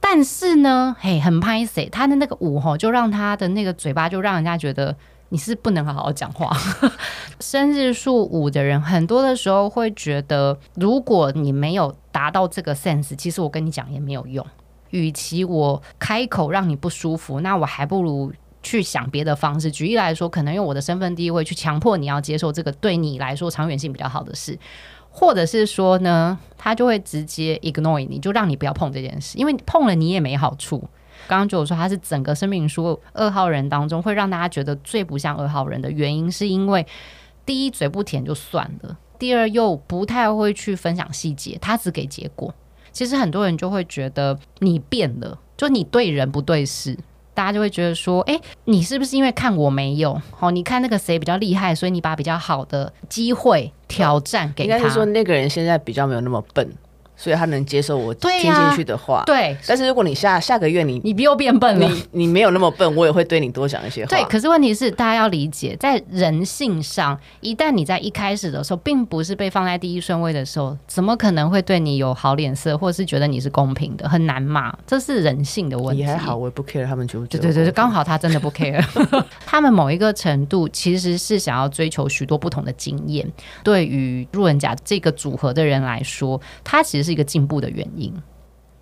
[0.02, 4.96] 但是呢，嘿，很拍谢，他的那个五吼，就让他的那个嘴巴就让人家觉得
[5.30, 6.52] 你是不能好好讲话。
[7.40, 14.46] 生日数五的人，很多的时候会觉得，如果你没有达到这个 sense，其实我跟你讲也没有用。
[14.92, 19.72] 与其我开口让你不舒服，那我还不如去想别的方式。
[19.72, 24.58] 举例来说，可能用我的身份地位去强迫你要接受这个对你来说长远性比较好的事，
[25.10, 30.80] 或者是说呢，他就会直接 ignore 你，就让你不要碰这件事，因为碰了你也没好处。
[31.28, 36.86] 刚刚就有说他是整个生命书二号人当中会让大家觉得最不像二号人的原因，是因为
[37.46, 42.54] 第一嘴不甜就算了，第二又不太会去分享细节，他只给结果。
[42.92, 46.98] 其实很多人就会觉得你变了，就你对人不对事，
[47.34, 50.22] 大家就会觉得说，哎，你是不是因为看我没有？
[50.40, 54.78] 哦，你看那个谁比较厉害，所以你把比较好的机会挑战给他。
[54.78, 56.70] 应该是说那个人现在比较没有那么笨。
[57.20, 59.56] 所以他能接受我听进去的话，对。
[59.68, 64.10] 但是如果你下下个月你你又变笨了，你你没有那么笨，我也会对你多讲一些话。
[64.10, 74.08] 对，可是问题是大家要理解，在人性上，一旦你在一开始的时候，并不是被放在第一顺位的时候，怎么可能会对你有好脸色，或是觉得你是公平的？
[74.08, 76.02] 很难嘛，这是人性的问题。
[76.02, 77.44] 你还好，我也不 care 他们觉不觉得。
[77.44, 78.82] 对对对，刚好他真的不 care。
[79.46, 83.30] 他们某一个程度其实是想要追求许多不同的经验。
[83.64, 88.14] 对于路人甲这个组合的人来说，他其实是一个进步的原因。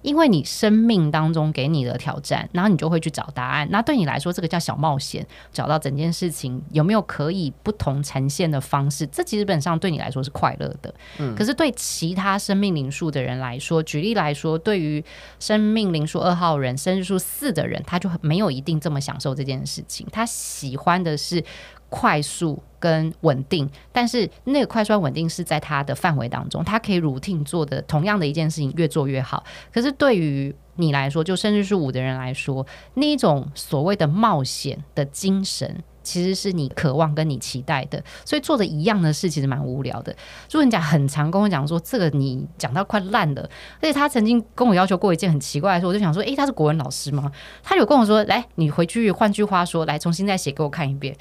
[0.04, 3.68] 因，为你生命当中给你的挑战，然后你就会去找答案。
[3.72, 10.94] 那对你来说，这个叫小冒险，找到整件事情有没有可以不同呈现的方式，这基本上对你来说是快乐的。
[11.18, 15.04] 嗯，可是对其他生命灵数的人来说，举例来说，对于
[15.40, 20.08] 生命灵数二号人、生日数四的人，他就没有一定这么享受这件事情。
[20.12, 21.44] 他喜欢的是。
[21.90, 29.44] 快速跟稳定，但是那个快速稳定是在他的范围当中，他可以 routine 做的同样的一件事情越做越好。
[29.74, 38.04] 可是对于你来说，就甚至是五的人来说，那一种所谓的冒险的精神，其实是你渴望跟你期待的。
[38.24, 40.16] 所以做的一样的事，其实蛮无聊的。
[40.52, 43.42] 路人甲很常跟我讲说，这个你讲到快烂了。
[43.82, 47.32] 而且他曾经跟我要求过一件很奇怪的事，我就想说，诶，他是国文老师吗？
[47.64, 51.16] 他有跟我说，来，你回去换句话说，来重新再写给我看一遍。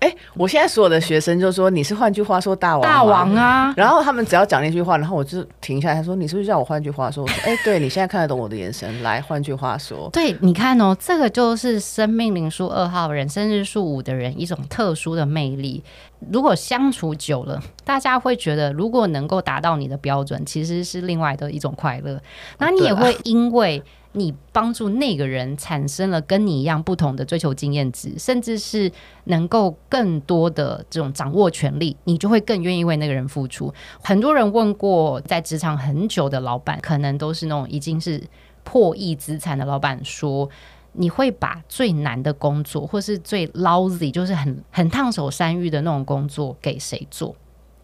[0.00, 3.74] 哎、欸，我现在所有的学生就说你是换句话说大王，大王啊！
[3.76, 7.22] 然后他们只要讲那句话，然后我就停下来，他说你是不是叫我换句话说？
[7.22, 10.08] 我说哎、欸，对你现在看得懂我的眼神，来换句话说。
[10.10, 15.84] 对，你看哦，这个就是生命灵数二号人，生日数五的人一种特殊的魅力。
[16.30, 22.18] 如果相处久了，大家会觉得，如果能够达到你的标准，其实是另外的一种快乐。
[22.56, 23.82] 那你也会因为。
[24.12, 28.90] 你帮助那个人产生了跟你一样不同的追求经验值，甚至是
[29.24, 33.72] 能够更多的这种掌握权力，你就会更愿意为那个人付出。
[34.02, 38.20] 很多人问过，在职场很久的老板，可能都是那种已经是
[38.64, 40.50] 破亿资产的老板，说
[40.92, 47.36] 你会把最难的工作，或是最 lousy，就是很很烫手山芋的那种工作给谁做？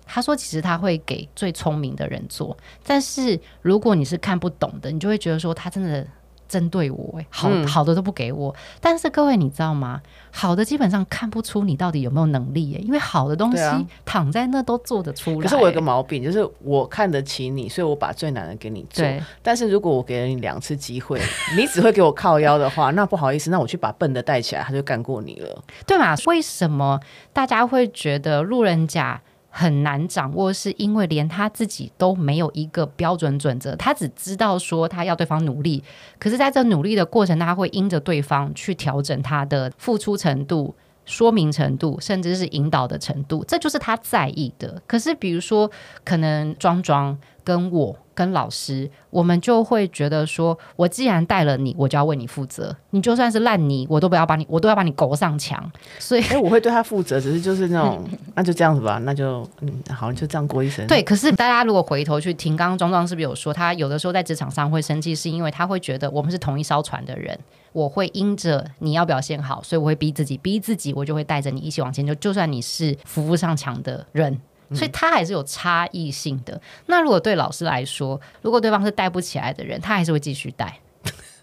[0.07, 6.07] 他说：“其实他会给最聪明的人做，但是如果你是看不懂的，你就会觉得说他真的
[6.49, 8.53] 针对我，哎，好好的都不给我。
[8.53, 10.01] 嗯、但是各位，你知道吗？
[10.31, 15.42] 好的基本上看不出你到底有没有能力，因为好的东西躺在那都做得出来。
[15.42, 19.05] 可是我有个毛病，就是我看得起你，所以我把最难的给你做。
[19.42, 21.21] 但是如果我给了你两次机会，
[21.59, 26.14] 你只会给我靠腰的话，那不好意思，那我去把笨的带起来，他就干过你了，对吗？
[26.27, 27.01] 为什么
[27.33, 29.21] 大家会觉得路人甲？”
[29.59, 35.83] 很难掌握，是因为连他自己都没有一个标准准则，他只知道说他要对方努力，
[36.19, 40.75] 可是在这努力的过程，他会因着对方去调整他的付出程度、
[41.07, 44.83] 说明程度，甚至是引导的程度，这就是他在意的。
[44.87, 45.71] 可是比如说，
[46.05, 52.74] 可能装装跟我跟老师，我们就会觉得说，我既然带了你，我就要为你负责。
[52.90, 55.70] 你就算是烂泥，我都不要把你，我都要把你勾上墙。
[56.00, 58.04] 所以，哎、欸，我会对他负责，只是就是那种，
[58.35, 60.85] 那就这样子吧，那就嗯，好，就这样过一生。
[60.88, 67.38] 对，可是大家如果回头去听，刚刚庄庄是不是有说，他有的时候在职场上会生气，是因为他会觉得我们是同一艘船的人，
[67.72, 72.04] 我会因着你要表现好，所以我会逼自己，逼自己，我就会带着你一起往前。
[72.04, 74.37] 就就算你是扶不上墙的人。
[74.74, 76.61] 所以他还是有差异性的。
[76.87, 80.79] 那如果对老师来说，如果对方是带不起来的人，他还是会继续带。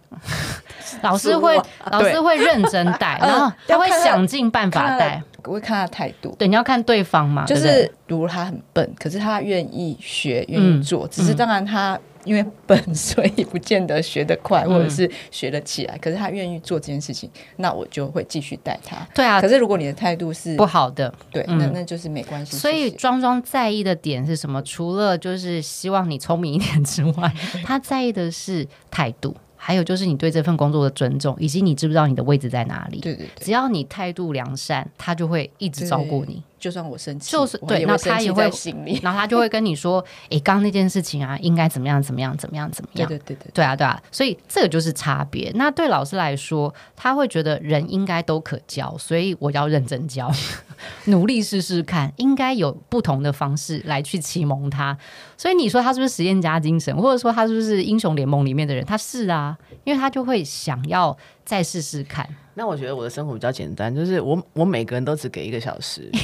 [1.02, 1.60] 老师会，
[1.92, 5.22] 老师会认真带， 然后他会想尽办法带。
[5.46, 6.36] 我会看他态度。
[6.38, 7.46] 对，你要看对方嘛。
[7.46, 12.00] 就是如果他很笨，可是他愿意学，愿意做，只是当然他。
[12.26, 15.96] 因为笨，所以不见得学得快，或者是学得起来。
[15.96, 18.98] 嗯、可是他愿意做这件事情，那我就会继续带他。
[19.14, 22.58] 对啊，可是如果你的态度是不好的，对，嗯、那那就是没关系。
[22.58, 24.62] 所以庄庄在意的点是什么？
[24.64, 27.34] 除了就是希望你聪明一点之外，
[27.66, 29.36] 他在意的是态度。
[29.66, 33.00] 还有就是你对这份工作的尊重，以及你知不知道你的位置在哪里？
[33.00, 36.44] 对对对，只要你态度良善，他就会一直照顾你。
[36.64, 42.02] 就算我生气，就是对，那他也会心里， 然后他就会跟你说：“诶，刚刚那件事情啊，应该怎么样？
[42.02, 42.38] 怎么样？
[42.38, 42.72] 怎么样？
[42.72, 44.02] 怎么样？”对对对对，对啊对啊。
[44.14, 45.52] 所以这个就是差别。
[45.56, 50.32] 那对老师来说，他会觉得人应该都可教，所以我要认真教，
[51.08, 54.98] 努力试试看，应该有不同的方式来去启蒙他。
[55.36, 58.86] 所以你说他是不是实验家精神，或者说他是不是英雄联盟里面的人？
[58.86, 62.26] 他是啊，因为他就会想要再试试看。
[62.56, 66.10] 那我觉得我的生活比较简单，就是我我每个人都只给一个小时。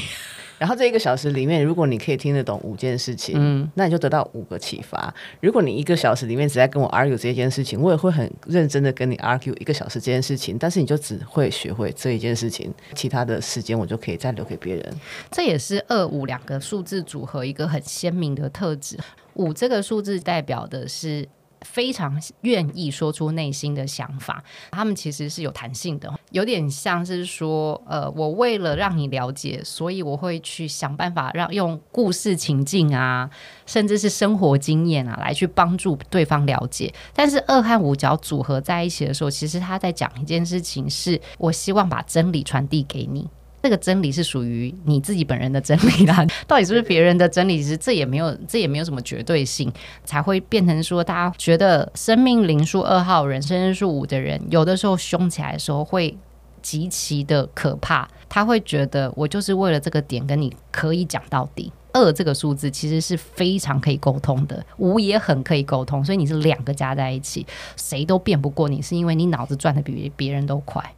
[0.59, 5.13] 然后这一个小时里面，如果你可以听得懂五件事情，嗯，那你就得到五个启发。
[5.39, 10.57] 如果你一个小时里面只在跟我 argue 这件事情，我也会很认真的跟你 argue 一个小时这件事情。
[10.59, 14.93] 但是你就只会学会这一件事情，其他的时间我就可以再留给别人。
[15.31, 18.97] 这也是二五两个数字组合一个很鲜明的特质。
[19.35, 21.25] 五这个数字代表的是。
[21.61, 33.29] 非常愿意说出内心的想法，他们其实是有弹性的，有点像是说，呃，我为了让你了解，所以我会去想办法让用故事情境啊，
[33.65, 36.93] 甚至是生活经验啊，来去帮助对方了解。
[37.13, 43.27] 但是二和五角组合在一起的时候，其实他在讲一件事情，是我希望把真理传递给你。
[43.61, 47.61] 这个真理是属于你自己本人的真理啦， 到底是不是别人的真理？
[47.61, 49.69] 其实这也没有，这也没有什么绝对性，
[50.05, 56.17] 才会变成说，大家觉得生命灵数二号人、生日数五的人，有的时候凶起来的时候会
[56.61, 58.07] 极其的可怕。
[58.29, 61.71] 他会觉得我就是为了这个点跟你可以讲到底。
[61.91, 67.45] 二这个数字其实是非常可以沟通的，五也很可以沟通，所以你是两个加在一起，
[67.75, 70.93] 谁都辩不过你，是因为你脑子转得比别人都快。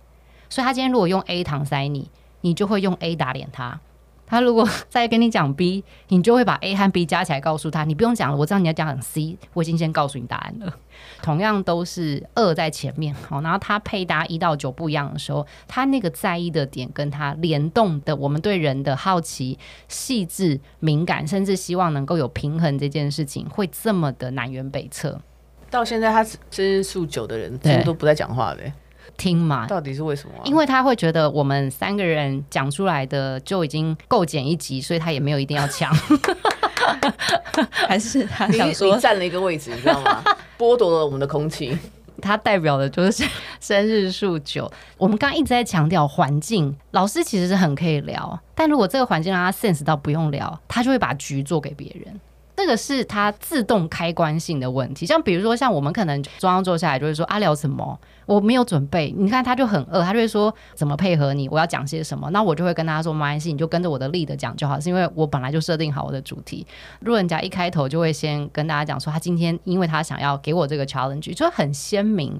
[0.49, 2.07] 所以他今天如果用 A 搪塞你。
[2.41, 3.79] 你就会用 A 打脸他，
[4.25, 10.73] 他如果再跟你讲 B，你就会把 A 和 B 加起来告诉他，你不用讲了，我知道你要讲 C，我已经先告诉你答案了。
[11.21, 25.19] 同样都是二在前面，好，然后他配搭一到九不一样的时候，他那个在意的点跟他联动的，我们对人的好奇、细致、敏感，甚至希望能够有平衡这件事情，会这么的南辕北辙。
[25.69, 28.63] 到现在，他是数九的人，几乎都不再讲话的。
[29.21, 30.41] 听嘛，到底是为什么、啊？
[30.45, 35.93] 因为他会觉得我们三个人讲出来的就已经够剪一集，所以他也没有一定要抢。
[37.87, 40.23] 还是他想说占了一个位置，你知道吗？
[40.57, 41.77] 剥夺了我们的空气。
[42.19, 43.23] 他代表的就是
[43.61, 44.71] 生日数九。
[44.97, 52.19] 我们刚刚一直在强调环境，老师其实是很可以聊，但如果这个环境让他 sense 到不用聊，他就会把局做给别人。
[52.55, 57.99] 这个是他自动开关性的问题，像比如说，像我们可能中央坐下来就会说啊，聊什么？
[58.25, 59.13] 我没有准备。
[59.17, 61.47] 你看他就很饿，他就会说怎么配合你？
[61.49, 62.29] 我要讲些什么？
[62.31, 66.65] 那我就会跟他说没关系，你就跟着我的 lead 讲就好，是因为我本来就设定好我的主题。
[66.99, 72.39] 如果人家一开头就会先跟大家讲说他今天因为他想要给我这个 challenge，就很鲜明，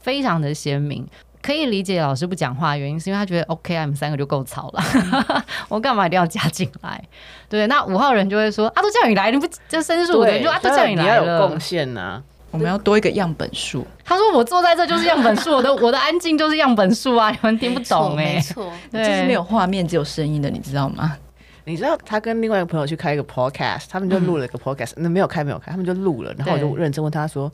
[0.00, 1.06] 非常的鲜明。
[1.42, 4.82] 可以理解老师不讲话的原因，是因为他觉得 OK，我们三个就够吵了，
[5.70, 7.02] 我干嘛一定要加进来？
[7.48, 13.86] 对，那五号人就会说啊，都叫你来，你不就生日数的，就啊，都叫你来了，你要有贡献呐，我们要多一个样本数。
[14.04, 21.16] 他说我坐在这就是样本数，我的 我的安静就是样本数啊，你们听不懂哎、欸，没错，对就是没有画面只有声音的，你知道吗？
[21.64, 27.52] 你知道他跟另外一个朋友去开一个 podcast，他们就录了一个 podcast，、嗯、那没有开没有开，他们就录了，然后我就认真问他说。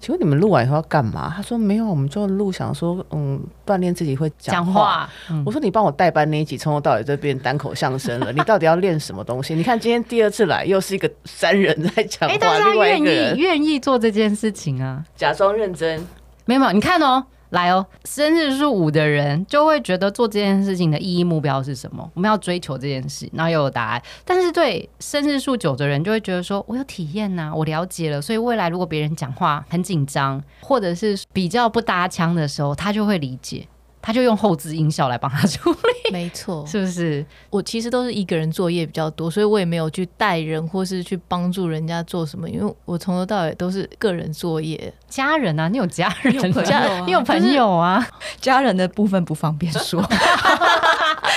[0.00, 1.30] 请问你们录完以后要干嘛？
[1.36, 4.72] 他说没有，我们就录，想说嗯，锻炼自己会讲话。
[4.72, 8.32] 话嗯、我说你帮我代班那一集，从头到尾就变单口相声了。
[8.32, 9.54] 你到底要练什么东西？
[9.54, 16.00] 你看今天第二次来，又是一个三人在讲话，欸、但是他愿意愿意做这件事情啊，假装认真。
[16.46, 22.08] 没有，没有，你看哦，来哦，生日数五的人就会觉得做这件事情的意义目标是什么？
[22.14, 24.02] 我们要追求这件事，然后又有答案。
[24.24, 33.66] 但是对生日数九的人就会觉得说，我有体验呐、我了解了，所以未来如果别人讲话很紧张，或者是比较不搭腔的时候，他就会理解。
[34.02, 37.24] 他就用后置音效来帮他处理， 没错，是不是？
[37.50, 44.92] 我其实都是一个人作业比较多，所以我也没有去带人或是去帮助人家做什么，因为我从头到尾都是个人作业。
[45.08, 48.08] 家人啊，你有家人，有朋友啊， 你有朋友啊，
[48.40, 50.02] 家人的部分不方便说。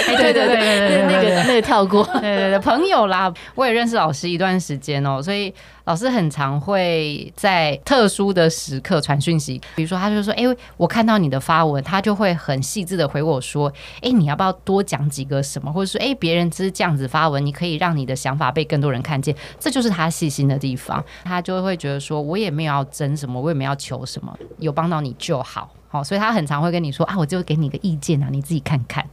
[0.05, 2.03] 对对对对对，那个那个跳过。
[2.19, 5.53] 对对对，朋友啦，我也认识老师一段时间哦，所以
[5.85, 10.43] 老师很常会在特殊的时刻传讯息，比如说他就说：“哎，
[10.77, 29.05] 我看到你的发文，他就会很细致的回我说：‘哎，你要不要多讲几个什么？’或者说：‘哎，别人只是这样子发文，你可以让你的想法被更多人看见。’这就是他细心的地方，他就会觉得说：‘我也没有要争什么，我也没有要求什么，有帮到你就好。’好，所以他很常会跟你说：‘啊，我就给你个意见啊，你自己看看。’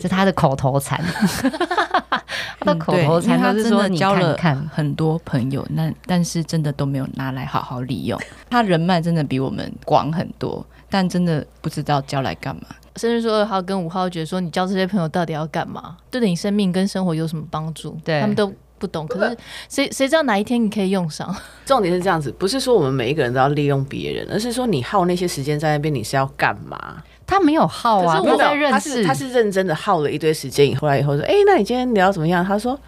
[0.00, 1.02] 是他的口头禅，
[2.60, 4.36] 他的口头禅他是说你交了
[4.72, 8.20] 很多朋友，那但是真的都没有拿来好好利用。
[8.50, 12.62] 他人脉真的比我们广很多，但真的不知道交来干嘛。
[12.96, 15.96] 甚至说二号跟五号觉得说，你交这些朋友到底要干嘛？
[16.10, 17.98] 对你生命跟生活有什么帮助？
[18.02, 19.06] 对他们都不懂。
[19.06, 19.36] 可是
[19.68, 21.34] 谁谁知道哪一天你可以用上？
[21.66, 27.02] 重点是这样子，不是说我们每一个人都要利用别人，而是说你耗那些时间在那边，你是要干嘛？
[27.26, 30.74] 他没有耗啊，我在认识，他是认真的耗了一堆时间。
[30.76, 32.44] 后来以后说，哎、欸，那你今天聊怎么样？
[32.44, 32.78] 他说，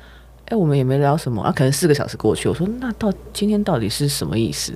[0.44, 2.48] 哎、欸，我们也没聊什么啊，可能四个小时过去。
[2.48, 4.72] 我说，那到今天到底是什么意思？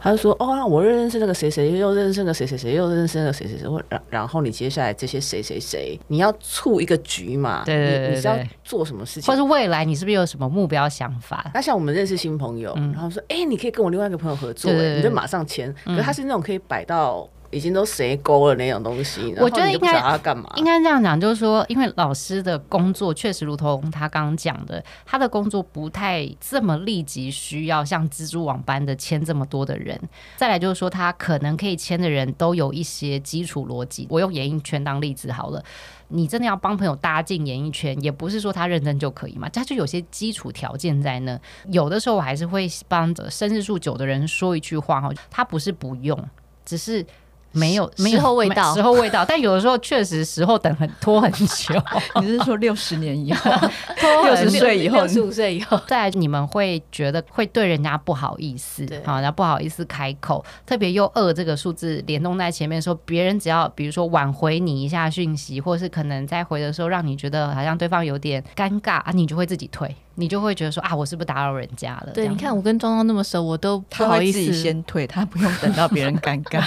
[0.00, 3.66] 他就说，哦，那我认识那个谁谁，又认识那个谁谁谁，又认识那个谁谁谁。
[3.88, 7.62] 然然后你接下来这些谁谁谁，你要促一个局嘛？
[7.64, 9.32] 对，对，对，对，你，你是要做什么事情？
[9.32, 11.48] 或是未来你是不是有什么目标想法？
[11.54, 15.72] 那像我们认识新朋友，嗯、然后说，哎、欸，你可以跟我另外一个朋友合作，欸，你就马上签。
[15.84, 17.28] 可是他是那种可以摆到。
[17.54, 20.52] 已经都谁勾了那种东西，我觉得应该干嘛？
[20.56, 29.96] 应该这样讲，就是说，因为老师的工作确实如同他刚刚讲的，他的工作不太这么立即需要像蜘蛛网般的签这么多的人。
[30.36, 34.08] 再来就是说，他可能可以签的人都有一些基础逻辑。
[34.10, 35.62] 我用演艺圈当例子好了，
[36.08, 41.40] 你真的要帮朋友搭进演艺圈，也不是说他认真就可以嘛，他就有些基础条件在那。
[41.70, 46.18] 有的时候我还是会帮着生日数久的人说一句话哈，他不是不用，
[46.64, 47.06] 只是。
[47.54, 49.24] 没有，没有时候未到，时候未到。
[49.24, 51.82] 但有的时候确实时候等很拖很久。
[52.20, 53.50] 你是说六十年以后，
[54.24, 69.94] 六十岁以后，六十五岁以后，再来你们会觉得会对人家不好意思，好，然后不好意思开口，特别又二这个数字联动在前面说，别人只要比如说挽回你一下讯息，或是可能在回的时候让你觉得好像对方有点尴尬啊，你就会自己退。
[70.16, 72.12] 你就会觉得说啊，我是不是打扰人家了？
[72.14, 76.62] 对，你看我跟庄庄那么熟，我都不好意思自己先退，他不用等到别人尴尬，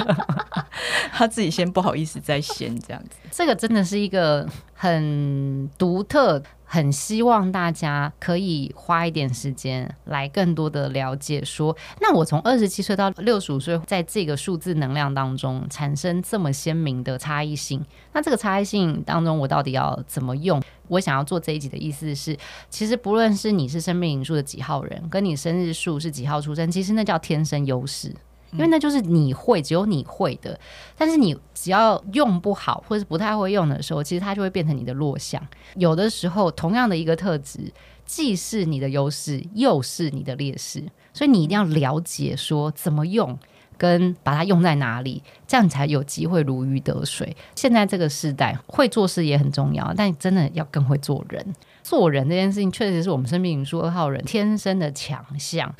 [1.11, 3.09] 他自己先不好意思再先这样子。
[3.31, 6.41] 这个真的是一个很独特。
[6.69, 17.81] 很希望大家可以花一点时间来更多的了解说，说那我从二十七岁到六十五岁，在这个数字能量当中产生这么鲜明的差异性，
[18.11, 20.61] 那这个差异性当中，我到底要怎么用？
[20.87, 22.37] 我想要做这一集的意思是，
[22.69, 28.13] 其实不论是你是生命灵数的几号人，跟你生日数是几号出生，其实那叫天生优势。
[28.53, 30.57] 因为那就是你会，只有你会的。
[30.97, 35.45] 但是你只要用不好，或者是不太会用的时候，其实它就会变成你的弱项。
[35.75, 37.59] 有的时候，同样的一个特质，
[38.05, 40.81] 既是你的优势，又是你的劣势。
[41.13, 43.37] 所以你一定要了解说怎么用，
[43.77, 47.35] 跟把它用在哪里，这样你才有机会如鱼得水。
[47.55, 51.55] 现在这个时代，会做事也很重要，但真的要更会做人。
[51.83, 55.73] 做人这件事情，确实是我们生命灵数二号人天生的强项。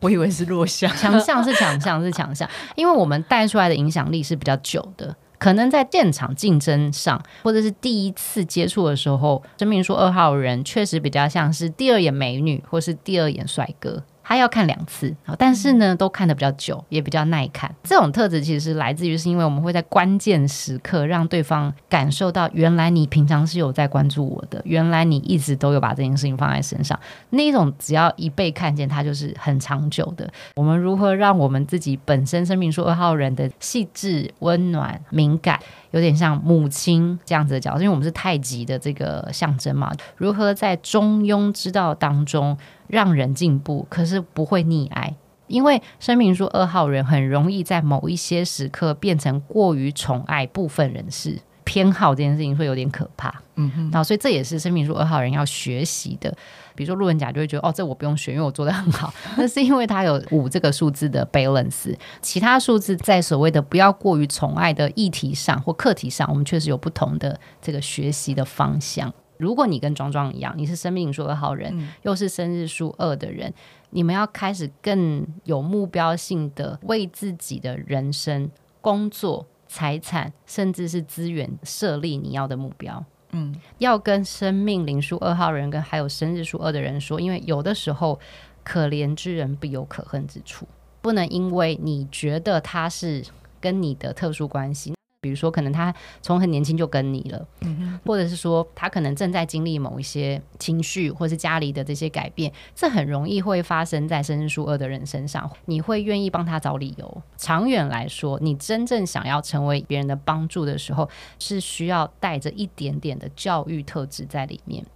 [0.00, 14.02] 我以为是弱项，强项是强项是强项，因为我们带出来的影响力是比较久的，可能在电场竞争上，或者是第一次接触的时候，生命灵数二号人确实比较像是第二眼美女，或是第二眼帅哥。
[14.28, 17.72] 他要看两次，但是呢，都看的比较久，也比较耐看。
[17.84, 26.98] 这种特质其实来自于，是因为我们会在关键时刻让对方感受到，原来你平常是有在关注我的，原来你一直都有把这件事情放在身上。
[27.30, 30.28] 那一种只要一被看见，它就是很长久的。
[30.56, 35.60] 我们如何让我们自己本身生命数二号人的细致、温暖、敏感，
[35.96, 39.90] 有点像母亲这样子的角色，因为我们是太极的这个象征嘛？
[40.16, 42.56] 如何在中庸之道当中？
[42.88, 45.16] 让人进步，可是不会溺爱，
[45.48, 53.42] 因为生命书二号人很容易在某一些时刻变成过于宠爱部分人士，偏好这件事情会有点可怕。
[53.56, 56.32] 嗯哼，然后所以这也是生命书二号人要学习的。
[56.76, 59.12] 比如说路人甲就会觉得哦，这我不用学，因为我做的很好。
[59.36, 69.12] 那是因为他有五这个数字的 balance，其他数字在所谓的不要过于宠爱的议题上或课题上，我们确实有不同的这个学习的方向。
[69.38, 73.52] 如果你跟庄庄一样，你是生命灵数二号人，嗯、又是生日数二的人，
[73.90, 78.50] 你们要开始更有目标性的为自己的人生、
[78.80, 83.04] 工作、财产，甚至是资源设立你要的目标。
[83.38, 88.18] 嗯，要跟生命灵数二号人跟还有生日数二的人说，因为有的时候
[88.64, 90.66] 可怜之人必有可恨之处，
[91.02, 93.22] 不能因为你觉得他是
[93.60, 94.95] 跟你的特殊关系。
[95.26, 105.50] 比如说，可能他从很年轻就跟你了，嗯哼，或者是说他可能正在经历某一些情绪，或是家里的这些改变，这很容易会发生在生日数二的人身上。
[105.64, 107.22] 你会愿意帮他找理由？
[107.36, 111.10] 长远来说，你真正想要成为别人的帮助的时候，
[111.40, 114.86] 是需要带着一点点的教育特质在里面。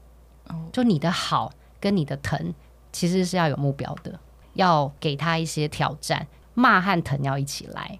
[0.70, 2.54] 就你的好跟你的疼，
[2.92, 4.20] 其实是要有目标的，
[4.54, 6.24] 要给他一些挑战。
[6.60, 7.98] 骂和疼要一起来，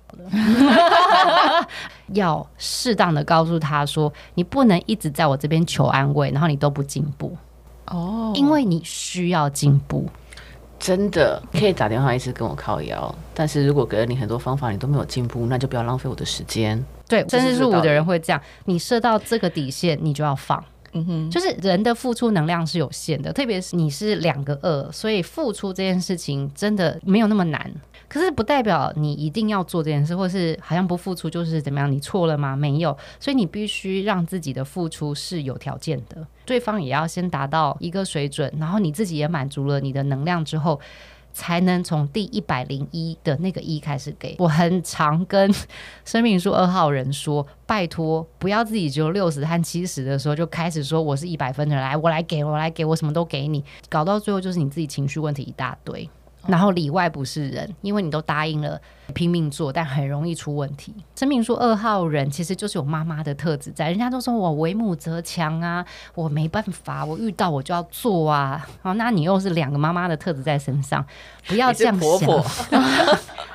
[2.13, 7.37] 要适当的告诉他说，你不能一直在我这边求安慰，然后你都不进步
[7.87, 10.07] 哦，因为你需要进步。
[10.79, 16.83] 真的可以打电话一直跟我靠腰，但是如果给了你很多方法，你都没有进步，那就不要浪费我的时间。
[17.07, 20.63] 对，甚至入伍的人会这样，你设到这个底线，你就要放。
[20.93, 27.71] 嗯哼，就是人的付出能量是有限的，特别是你是两个二，所以付出这件事情真的没有那么难。
[28.11, 31.91] 可是不代表你一定要做这件事，或是好像不付出就是怎么样？
[31.91, 32.57] 你错了吗？
[32.57, 40.81] 没有，所以你必须让自己的付出是有条件的，对方也要先达到一个水准，然后你自己也满足了你的能量之后，
[41.33, 44.35] 才能从第一百零一的那个一开始给。
[44.41, 45.49] 我很常跟
[46.05, 56.11] 生命数二号人说，拜托不要自己只有六十和七十的时候就开始说我是一百分的人，来我来给我来给我什么都给你，搞到最后就是你自己情绪问题一大堆。
[56.51, 58.80] 然后里外不是人，因为你都答应了
[59.14, 60.94] 拼命做，但很容易出问题。
[61.14, 65.84] 生命数二号人其实就是有妈妈的特质在，人家都说我为母则强啊，
[66.14, 68.66] 我没办法，我遇到我就要做啊。
[68.82, 71.05] 好，那你又是两个妈妈的特质在身上，
[71.46, 72.01] 不要这样想。
[72.01, 72.46] 婆婆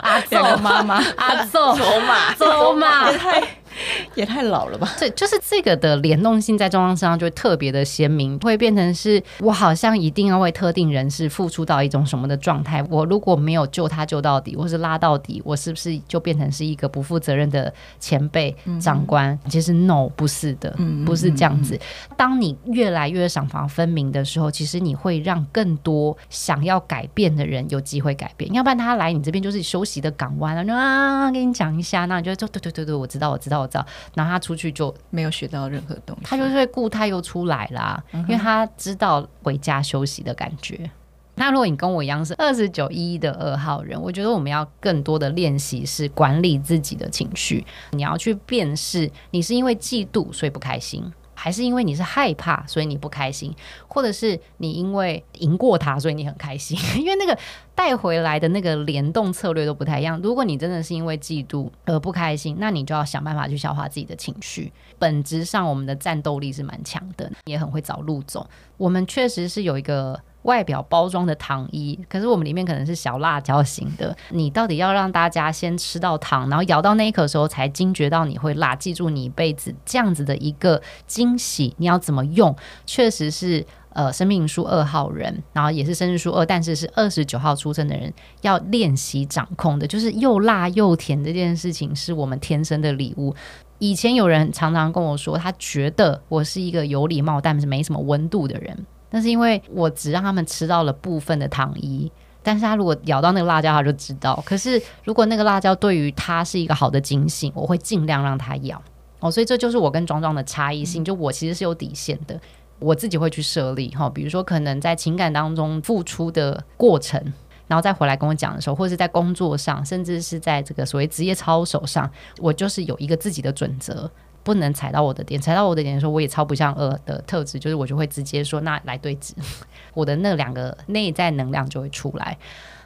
[0.02, 3.12] 阿祖妈妈，阿祖 走马 走马
[4.16, 4.90] 也太老了吧？
[5.00, 12.84] 对，就是这个的联动性在中央身上就会特别的鲜明，会变成是我好像一定要为特定人士付出到一种什么的状态。
[12.90, 19.38] 我如果没有救他救到底，或是拉到底，我是不是就变成是一个不负责任的前辈长官？
[19.44, 20.74] 嗯、其实 no 不是的，
[21.06, 21.78] 不是这样子。
[22.16, 28.52] 当你越来越赏罚分明的时候，其实你会让更多想要改变的人有机会改变。
[28.54, 33.65] 要不然他来你这边就是休息的港湾了，啊，跟你讲一下，那你就说对对对对，我知道我知道。
[34.14, 40.90] 然后他出去就没有学到任何东西，他就是会固态又出来啦，嗯、因为他知道回家休息的感觉。
[41.36, 51.12] 那如果你跟我一样是二十九一的二号人，我觉得我们要更多的练习是管理自己的情绪，你要去辨识你是因为嫉妒所以不开心。
[51.38, 53.54] 还是因为你是害怕，所以你不开心，
[53.90, 56.80] 或者是你因为赢过他，所以你很开心。
[56.98, 57.38] 因为那个
[57.76, 60.20] 带回来的那个联动策略都不太一样。
[60.24, 64.72] 如果你真的是因为嫉妒而不开心，那你就要想办法去消化自己的情绪。
[64.98, 68.50] 本质上，我们的战斗力是蛮强的，也很会找路走。
[68.78, 70.20] 我们确实是有一个。
[70.46, 74.16] 外表包装的糖衣，可是我们里面可能是小辣椒型的。
[74.30, 82.56] 你到底要让大家先吃到糖，然后咬到那一口的时候才惊觉到你会辣，记住你一辈子这样子的一个惊喜，你要怎么用？
[82.86, 83.66] 确实是
[83.96, 93.34] 呃，生命书二号人，然后也是生日书二，但是是二十九号出生的人，要练习掌控的，就是又辣又甜这件事情，是我们天生的礼物。
[93.80, 98.86] 以前有人常常跟我说，他觉得我是一个有礼貌但是没什么温度的人。
[99.12, 102.12] 那是因为我只让他们吃到了部分的糖衣，
[102.44, 104.44] 但是他如果咬到那个辣椒，他就知道。
[104.46, 108.82] 可是如果那个辣椒对于他是一个好的警醒，我会尽量让他咬。
[109.22, 111.04] 哦，所以这就是我跟庄庄的差异性。
[111.04, 112.38] 就我其实是有底线的，
[112.80, 117.22] 我自己会去设立哈，比如说可能在情感当中付出的过程，
[117.68, 122.10] 然后再回来跟我讲的时候，或者是在工作上，甚至是在这个所谓职业操守上，
[122.40, 124.10] 我就是有一个自己的准则。
[124.44, 129.32] 不能踩到我的点，踩到我的点的时候，我也超不像二的特质，就是我就会直接说，那来对峙，
[129.96, 132.38] 我的那两个内在能量就会出来。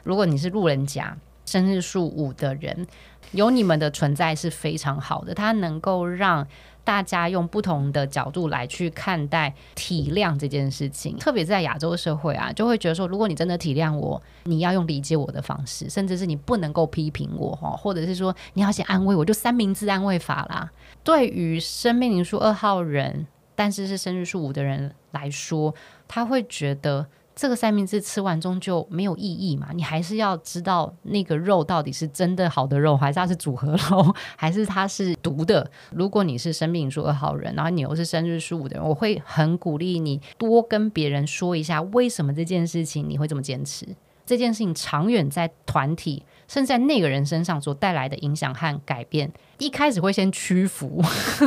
[0.02, 1.14] 如果你是路人甲，
[1.44, 2.86] 生日数五的人，
[3.32, 6.48] 有你们的存在是非常好的，它能够让
[6.84, 20.70] 大家用不同的角度来去看待体谅这件事情，特别在亚洲社会啊，就会觉得说，如果你真的体谅我，你要用理解我的方式，甚至是你不能够批评我哈，或者是说你要先安慰我，就三明治安慰法啦。
[21.04, 25.74] 对于生命灵数二号人，但是是生日数五的人来说，
[26.08, 27.06] 他会觉得。
[27.40, 29.68] 这个三明治吃完终究没有意义嘛？
[29.72, 35.66] 你还是要知道那个肉到底是真的好的肉，还是它是组合肉，还是它是毒的？
[35.90, 43.88] 如果你是生命灵数二号人，然后你又是生日树的人，我会很鼓励你多跟别人说一下为什么这件事情你会这么坚持。
[44.26, 51.02] 这件事情长远在团体，甚至在那个人身上所带来的影响和改变，一开始会先屈服，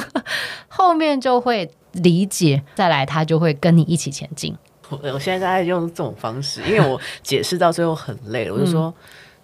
[0.67, 4.57] 后面就会理解，再来他就会跟你一起前进。
[5.01, 8.93] 我现在在用这种方式，因为我解释到最后很累了，我就说、嗯、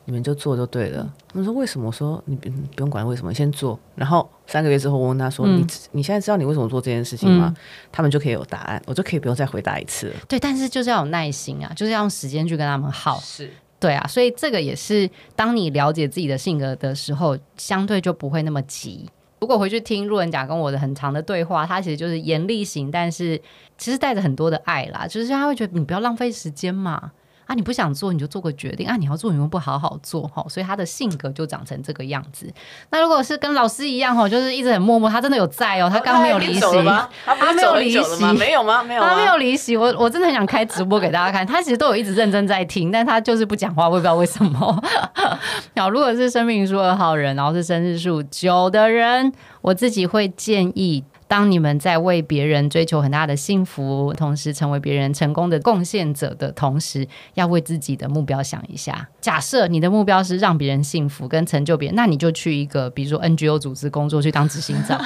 [0.06, 1.14] 你们就做就对了。
[1.32, 1.88] 他们说为什么？
[1.88, 3.80] 我说你不不用管为什么，先做。
[3.96, 10.14] 然后三个月之后，我问他说：“嗯、你你现在知道你为什么做这件事情吗？”嗯、他们就可以有答案，我就可以不用再回答一次了。
[10.28, 13.20] 对，但是就是要有耐心啊，就是要用时间去跟他们耗。
[13.20, 19.10] 是对啊，所以这个也是当你了解自己的性格的时候，相对就不会那么急。
[19.40, 23.42] 如果回去听路人甲跟我的很长的对话，他其实就是严厉型，但是
[23.78, 27.12] 其实带着很多的爱啦，就是他会觉得你不要浪费时间嘛。
[27.50, 28.96] 啊，你不想做你就做个决定啊！
[28.96, 32.48] 你要做你又不好好做哈，所以他的性格就长成这个样子。
[32.92, 37.10] 那如果是跟老师一样哈，就是一直很默默，他真的有在哦，他刚刚没有离席吗？
[37.26, 38.32] 他没有离席吗？
[38.38, 38.84] 没有吗？
[38.84, 39.76] 没有，他没有离席。
[39.76, 44.84] 我我真的很想开直播给大家看，他其实都有一直认真在听，但他就是不讲话，我也不知道为什么。
[45.76, 51.04] 好，如果是生命灵数二号人，然后是生日数九的人，我自己会建议。
[51.30, 59.08] 当你们在为别人追求很大的幸福，同时成为别人成功的贡献者的同时，要为自己的目标想一下。
[59.22, 65.00] 假设你的目标是让别人幸福跟成就别人，那你就去一个比如说 NGO 组织工作去当执行长。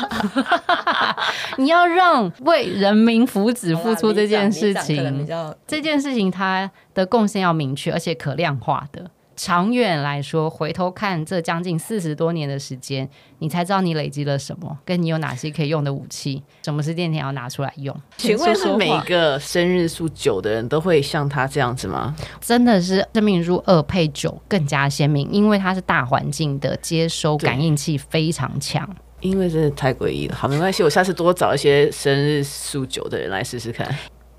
[1.58, 5.28] 你要让为人民福祉付出这件事情，
[5.68, 9.12] 这件事情它的贡献要明确而且可量化的。
[9.36, 13.08] 长远来说，回头看这将近四十多年的时间，
[13.40, 17.96] 你才知道你累积了什么，跟你有哪些可以用的武器，什么是电天要拿出来用。
[18.18, 22.16] 请问是每个生日数九的人都会像他这样子吗？
[22.40, 28.88] 真的是生命灵数二配九更加鲜明，因为它是大环境的接收感应器非常强。
[29.22, 30.36] 因为真的太诡异了。
[30.36, 33.88] 好，没关系，我下次多找一些生日数九的人来试试看。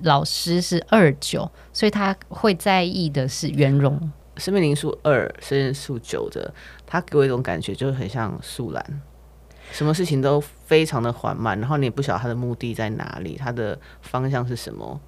[0.01, 3.99] 老师是二九，所以他会在意的是圆融。
[4.37, 6.53] 生命灵数二，生命数九的，
[6.87, 9.03] 他给我一种感觉，就是很像树懒，
[9.71, 15.01] 什么事情都非常的缓慢，然后你也不晓得他的目的在哪里，他的方向是什么，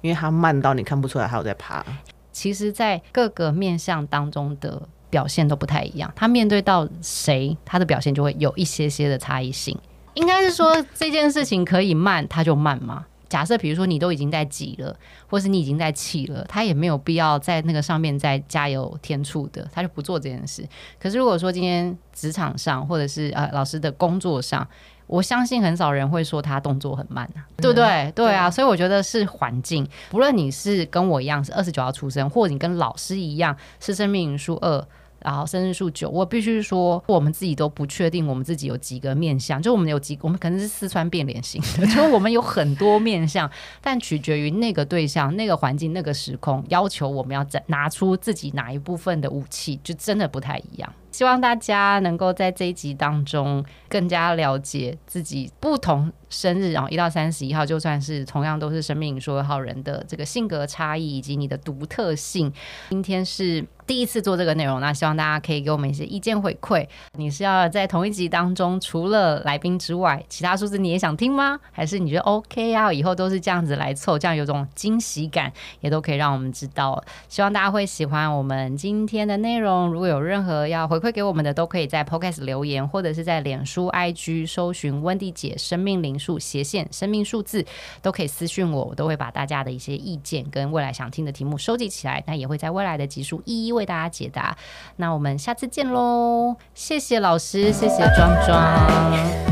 [0.00, 1.84] 因为他慢到你看不出来他有在爬。
[2.32, 9.78] 其实，在各个面向当中的表现都不太一样，他面对到谁，他的表现就会有一些些的差异性。
[10.14, 13.06] 应该是说这件事情可以慢，他就慢吗？
[13.34, 14.96] 假设比如说你都已经在挤了，
[15.28, 20.64] 或是你已经在气了，他也没有必要在那个上面再加油添醋的，他就不做这件事。
[21.00, 24.64] 可是如果说今天职场上或者是呃老师的工作上，
[25.08, 27.84] 我相信很少人会说他动作很慢啊，对不对？
[27.84, 34.86] 嗯、对啊，所以我觉得是环境，不论你是跟我一样是二十九号出生，或者你跟老师一样是生命灵数二。
[35.24, 43.50] 然后生日数九，我必须说，我们自己都不确定我们自己有几个面相，就我们有几，我们可能是四川变脸型的， 就我们有很多面相，
[43.80, 50.92] 但取决于那个对象、那个环境、那个时空，要求我们要再拿出自己哪一部分的武器，就真的不太一样。
[51.14, 62.52] 希望大家能够在这一集当中更加了解自己不同生日，然后一到三十一号，就算是同样都是生命灵数二号人的这个性格差异以及你的独特性。
[62.90, 66.84] 今天是第一次做这个内容，那希望大家可以给我们一些意见回馈。
[67.12, 71.60] 你是要在同一集当中，除了来宾之外，其他数字你也想听吗？
[71.70, 72.92] 还是你觉得 OK 啊？
[72.92, 77.00] 以后都是这样子来凑，这样有种惊喜感，也都可以让我们知道。
[77.28, 79.86] 希望大家会喜欢我们今天的内容。
[79.92, 87.64] 如果有任何要回，会给我们的都可以在 Podcast 留言，或者是在脸书、IG 搜寻温蒂姐生命灵数斜线生命数字，
[88.00, 94.56] 都可以私讯我，我都会把大家的一些意见跟未来想听的题目收集起来，那也会在未来的集数一一为大家解答。
[94.96, 96.56] 那我们下次见喽！
[96.74, 98.56] 谢谢老师，谢谢庄庄，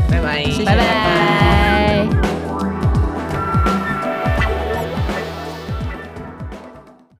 [0.09, 2.32] 拜拜，拜拜。